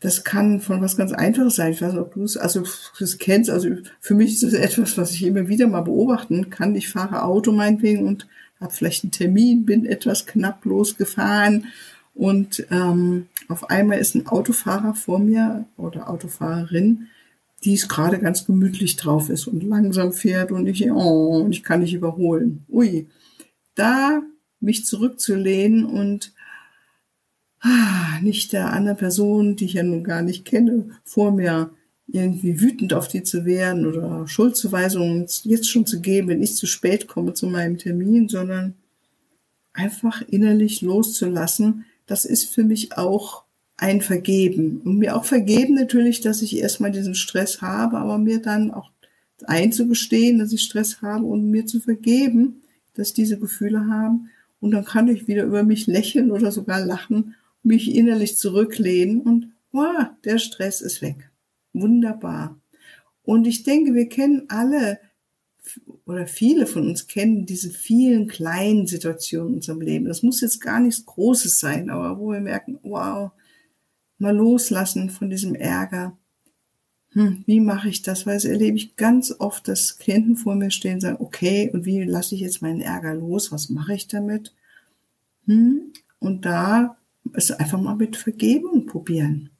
das 0.00 0.22
kann 0.22 0.60
von 0.60 0.82
was 0.82 0.98
ganz 0.98 1.12
Einfaches 1.12 1.56
sein. 1.56 1.72
Ich 1.72 1.80
weiß 1.80 1.92
nicht, 1.92 2.02
ob 2.02 2.12
du 2.12 2.24
es, 2.24 2.36
also 2.36 2.64
das 2.98 3.16
kennst. 3.16 3.48
Also 3.48 3.70
für 4.00 4.14
mich 4.14 4.34
ist 4.34 4.42
das 4.42 4.52
etwas, 4.52 4.98
was 4.98 5.12
ich 5.12 5.22
immer 5.22 5.48
wieder 5.48 5.66
mal 5.66 5.80
beobachten 5.80 6.50
kann. 6.50 6.76
Ich 6.76 6.88
fahre 6.90 7.22
Auto 7.22 7.52
meinetwegen 7.52 8.06
und 8.06 8.26
habe 8.60 8.72
vielleicht 8.72 9.04
einen 9.04 9.12
Termin, 9.12 9.64
bin 9.64 9.86
etwas 9.86 10.26
knapp 10.26 10.64
losgefahren 10.66 11.68
und 12.14 12.66
ähm, 12.70 13.28
auf 13.48 13.70
einmal 13.70 13.98
ist 13.98 14.14
ein 14.14 14.26
Autofahrer 14.26 14.94
vor 14.94 15.18
mir 15.18 15.64
oder 15.78 16.10
Autofahrerin, 16.10 17.08
die 17.64 17.74
es 17.74 17.88
gerade 17.88 18.18
ganz 18.18 18.46
gemütlich 18.46 18.96
drauf 18.96 19.28
ist 19.28 19.46
und 19.46 19.62
langsam 19.62 20.12
fährt 20.12 20.50
und 20.50 20.66
ich, 20.66 20.90
oh, 20.90 21.42
und 21.42 21.52
ich 21.52 21.62
kann 21.62 21.80
nicht 21.80 21.94
überholen. 21.94 22.64
Ui, 22.68 23.06
da 23.74 24.22
mich 24.60 24.86
zurückzulehnen 24.86 25.84
und 25.84 26.32
ah, 27.60 28.18
nicht 28.22 28.52
der 28.52 28.72
anderen 28.72 28.96
Person, 28.96 29.56
die 29.56 29.66
ich 29.66 29.74
ja 29.74 29.82
nun 29.82 30.04
gar 30.04 30.22
nicht 30.22 30.44
kenne, 30.44 30.90
vor 31.04 31.32
mir 31.32 31.70
irgendwie 32.06 32.60
wütend 32.60 32.92
auf 32.92 33.08
die 33.08 33.22
zu 33.22 33.44
werden 33.44 33.86
oder 33.86 34.26
Schuldzuweisungen 34.26 35.26
jetzt 35.44 35.70
schon 35.70 35.86
zu 35.86 36.00
geben, 36.00 36.28
wenn 36.28 36.42
ich 36.42 36.56
zu 36.56 36.66
spät 36.66 37.06
komme 37.06 37.34
zu 37.34 37.46
meinem 37.46 37.78
Termin, 37.78 38.28
sondern 38.28 38.74
einfach 39.72 40.22
innerlich 40.22 40.82
loszulassen, 40.82 41.84
das 42.06 42.24
ist 42.24 42.52
für 42.52 42.64
mich 42.64 42.96
auch 42.96 43.44
ein 43.80 44.02
Vergeben. 44.02 44.82
Und 44.84 44.98
mir 44.98 45.16
auch 45.16 45.24
vergeben 45.24 45.74
natürlich, 45.74 46.20
dass 46.20 46.42
ich 46.42 46.58
erstmal 46.58 46.92
diesen 46.92 47.14
Stress 47.14 47.62
habe, 47.62 47.96
aber 47.96 48.18
mir 48.18 48.40
dann 48.40 48.70
auch 48.70 48.90
einzugestehen, 49.46 50.38
dass 50.38 50.52
ich 50.52 50.62
Stress 50.62 51.00
habe 51.00 51.24
und 51.24 51.50
mir 51.50 51.64
zu 51.64 51.80
vergeben, 51.80 52.62
dass 52.94 53.14
diese 53.14 53.38
Gefühle 53.38 53.86
haben. 53.86 54.28
Und 54.60 54.72
dann 54.72 54.84
kann 54.84 55.08
ich 55.08 55.28
wieder 55.28 55.44
über 55.44 55.62
mich 55.62 55.86
lächeln 55.86 56.30
oder 56.30 56.52
sogar 56.52 56.84
lachen, 56.84 57.34
mich 57.62 57.94
innerlich 57.94 58.36
zurücklehnen 58.36 59.22
und 59.22 59.52
wow, 59.72 60.08
der 60.24 60.38
Stress 60.38 60.82
ist 60.82 61.00
weg. 61.00 61.30
Wunderbar. 61.72 62.60
Und 63.22 63.46
ich 63.46 63.62
denke, 63.62 63.94
wir 63.94 64.08
kennen 64.08 64.44
alle 64.48 64.98
oder 66.04 66.26
viele 66.26 66.66
von 66.66 66.86
uns 66.86 67.06
kennen 67.06 67.46
diese 67.46 67.70
vielen 67.70 68.26
kleinen 68.26 68.86
Situationen 68.86 69.50
in 69.50 69.54
unserem 69.56 69.80
Leben. 69.80 70.06
Das 70.06 70.22
muss 70.22 70.40
jetzt 70.40 70.60
gar 70.60 70.80
nichts 70.80 71.06
Großes 71.06 71.60
sein, 71.60 71.88
aber 71.88 72.18
wo 72.18 72.32
wir 72.32 72.40
merken, 72.40 72.78
wow, 72.82 73.30
mal 74.20 74.36
loslassen 74.36 75.10
von 75.10 75.30
diesem 75.30 75.54
Ärger. 75.54 76.16
Hm, 77.12 77.42
wie 77.46 77.60
mache 77.60 77.88
ich 77.88 78.02
das? 78.02 78.26
Weil 78.26 78.36
es 78.36 78.44
erlebe 78.44 78.76
ich 78.76 78.96
ganz 78.96 79.34
oft, 79.38 79.66
dass 79.66 79.98
Klienten 79.98 80.36
vor 80.36 80.54
mir 80.54 80.70
stehen 80.70 80.94
und 80.94 81.00
sagen, 81.00 81.16
okay, 81.20 81.70
und 81.72 81.84
wie 81.84 82.04
lasse 82.04 82.34
ich 82.34 82.40
jetzt 82.42 82.62
meinen 82.62 82.80
Ärger 82.80 83.14
los? 83.14 83.50
Was 83.50 83.68
mache 83.68 83.94
ich 83.94 84.06
damit? 84.06 84.54
Hm, 85.46 85.92
und 86.18 86.44
da 86.44 86.96
ist 87.34 87.50
einfach 87.52 87.80
mal 87.80 87.96
mit 87.96 88.16
Vergebung 88.16 88.86
probieren. 88.86 89.50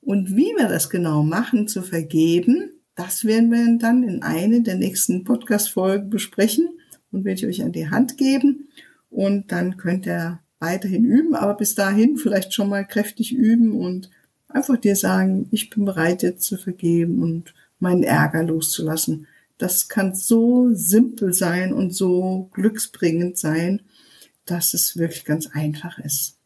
Und 0.00 0.36
wie 0.36 0.52
wir 0.56 0.68
das 0.68 0.90
genau 0.90 1.22
machen, 1.22 1.68
zu 1.68 1.82
vergeben, 1.82 2.70
das 2.94 3.24
werden 3.24 3.50
wir 3.50 3.78
dann 3.78 4.02
in 4.02 4.22
einer 4.22 4.60
der 4.60 4.76
nächsten 4.76 5.24
Podcast-Folgen 5.24 6.10
besprechen 6.10 6.68
und 7.10 7.24
werde 7.24 7.40
ich 7.40 7.46
euch 7.46 7.62
an 7.64 7.72
die 7.72 7.90
Hand 7.90 8.16
geben. 8.16 8.68
Und 9.10 9.52
dann 9.52 9.76
könnt 9.76 10.06
ihr 10.06 10.40
weiterhin 10.66 11.04
üben, 11.04 11.34
aber 11.34 11.54
bis 11.54 11.74
dahin 11.74 12.16
vielleicht 12.16 12.52
schon 12.52 12.68
mal 12.68 12.84
kräftig 12.84 13.32
üben 13.32 13.72
und 13.72 14.10
einfach 14.48 14.76
dir 14.76 14.96
sagen, 14.96 15.46
ich 15.52 15.70
bin 15.70 15.84
bereit 15.84 16.22
jetzt 16.22 16.42
zu 16.42 16.56
vergeben 16.56 17.22
und 17.22 17.54
meinen 17.78 18.02
Ärger 18.02 18.42
loszulassen. 18.42 19.26
Das 19.58 19.88
kann 19.88 20.14
so 20.14 20.70
simpel 20.72 21.32
sein 21.32 21.72
und 21.72 21.94
so 21.94 22.50
glücksbringend 22.52 23.38
sein, 23.38 23.80
dass 24.44 24.74
es 24.74 24.96
wirklich 24.96 25.24
ganz 25.24 25.48
einfach 25.52 25.98
ist. 25.98 26.36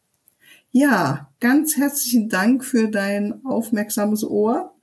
Ja, 0.71 1.29
ganz 1.39 1.75
herzlichen 1.75 2.29
Dank 2.29 2.63
für 2.63 2.87
dein 2.87 3.43
aufmerksames 3.45 4.23
Ohr. 4.23 4.73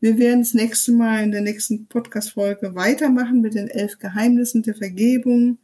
Wir 0.00 0.18
werden 0.18 0.40
das 0.40 0.54
nächste 0.54 0.92
Mal 0.92 1.24
in 1.24 1.32
der 1.32 1.42
nächsten 1.42 1.86
Podcast-Folge 1.86 2.74
weitermachen 2.74 3.40
mit 3.40 3.54
den 3.54 3.68
elf 3.68 3.98
Geheimnissen 3.98 4.62
der 4.62 4.74
Vergebung 4.74 5.58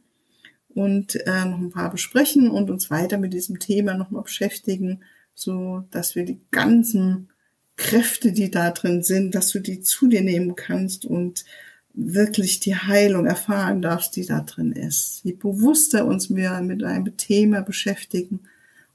und 0.75 1.15
äh, 1.27 1.45
noch 1.45 1.59
ein 1.59 1.71
paar 1.71 1.91
besprechen 1.91 2.49
und 2.49 2.69
uns 2.69 2.89
weiter 2.89 3.17
mit 3.17 3.33
diesem 3.33 3.59
Thema 3.59 3.93
nochmal 3.93 4.23
beschäftigen, 4.23 5.01
so 5.33 5.83
dass 5.91 6.15
wir 6.15 6.25
die 6.25 6.39
ganzen 6.51 7.29
Kräfte, 7.77 8.31
die 8.31 8.51
da 8.51 8.71
drin 8.71 9.03
sind, 9.03 9.33
dass 9.33 9.49
du 9.49 9.59
die 9.59 9.81
zu 9.81 10.07
dir 10.07 10.21
nehmen 10.21 10.55
kannst 10.55 11.05
und 11.05 11.45
wirklich 11.93 12.59
die 12.59 12.75
Heilung 12.75 13.25
erfahren 13.25 13.81
darfst, 13.81 14.15
die 14.15 14.25
da 14.25 14.41
drin 14.41 14.71
ist. 14.71 15.21
Je 15.23 15.33
bewusster 15.33 16.05
uns 16.05 16.33
wir 16.33 16.61
mit 16.61 16.83
einem 16.83 17.17
Thema 17.17 17.61
beschäftigen, 17.61 18.41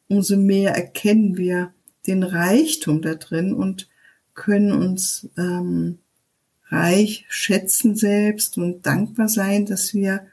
umso 0.09 0.37
mehr 0.37 0.75
erkennen 0.75 1.37
wir 1.37 1.73
den 2.07 2.23
Reichtum 2.23 3.03
da 3.03 3.15
drin 3.15 3.53
und 3.53 3.89
können 4.35 4.73
uns 4.73 5.29
ähm, 5.37 5.99
reich 6.69 7.27
schätzen 7.29 7.97
selbst 7.97 8.59
und 8.59 8.87
dankbar 8.87 9.29
sein, 9.29 9.67
dass 9.67 9.95
wir 9.95 10.27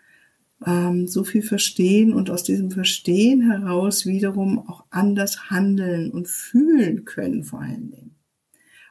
ähm, 0.66 1.08
so 1.08 1.24
viel 1.24 1.42
verstehen 1.42 2.14
und 2.14 2.30
aus 2.30 2.44
diesem 2.44 2.72
Verstehen 2.72 3.50
heraus 3.50 4.06
wiederum 4.06 4.60
auch 4.60 4.86
anders 4.90 5.50
handeln 5.50 6.12
und 6.12 6.28
fühlen 6.28 7.06
können 7.06 7.44
vor 7.44 7.62
allen 7.62 7.92
Dingen. 7.92 8.16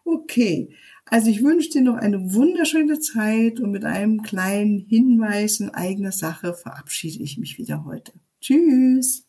Okay, 0.04 0.70
also 1.06 1.30
ich 1.30 1.42
wünsche 1.42 1.70
dir 1.70 1.82
noch 1.82 1.96
eine 1.96 2.32
wunderschöne 2.32 2.98
Zeit 3.00 3.61
und 3.61 3.70
mit 3.70 3.85
einem 3.85 4.22
kleinen 4.22 4.78
Hinweis 4.78 5.61
in 5.61 5.70
eigener 5.70 6.12
Sache 6.12 6.54
verabschiede 6.54 7.22
ich 7.22 7.38
mich 7.38 7.58
wieder 7.58 7.85
heute. 7.85 8.12
Tschüss! 8.40 9.26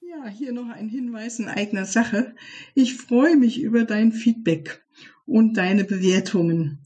Ja, 0.00 0.28
hier 0.28 0.52
noch 0.52 0.68
ein 0.68 0.88
Hinweis 0.88 1.38
in 1.38 1.48
eigener 1.48 1.84
Sache. 1.84 2.34
Ich 2.74 2.94
freue 2.94 3.36
mich 3.36 3.60
über 3.60 3.84
dein 3.84 4.12
Feedback 4.12 4.84
und 5.26 5.56
deine 5.56 5.84
Bewertungen 5.84 6.85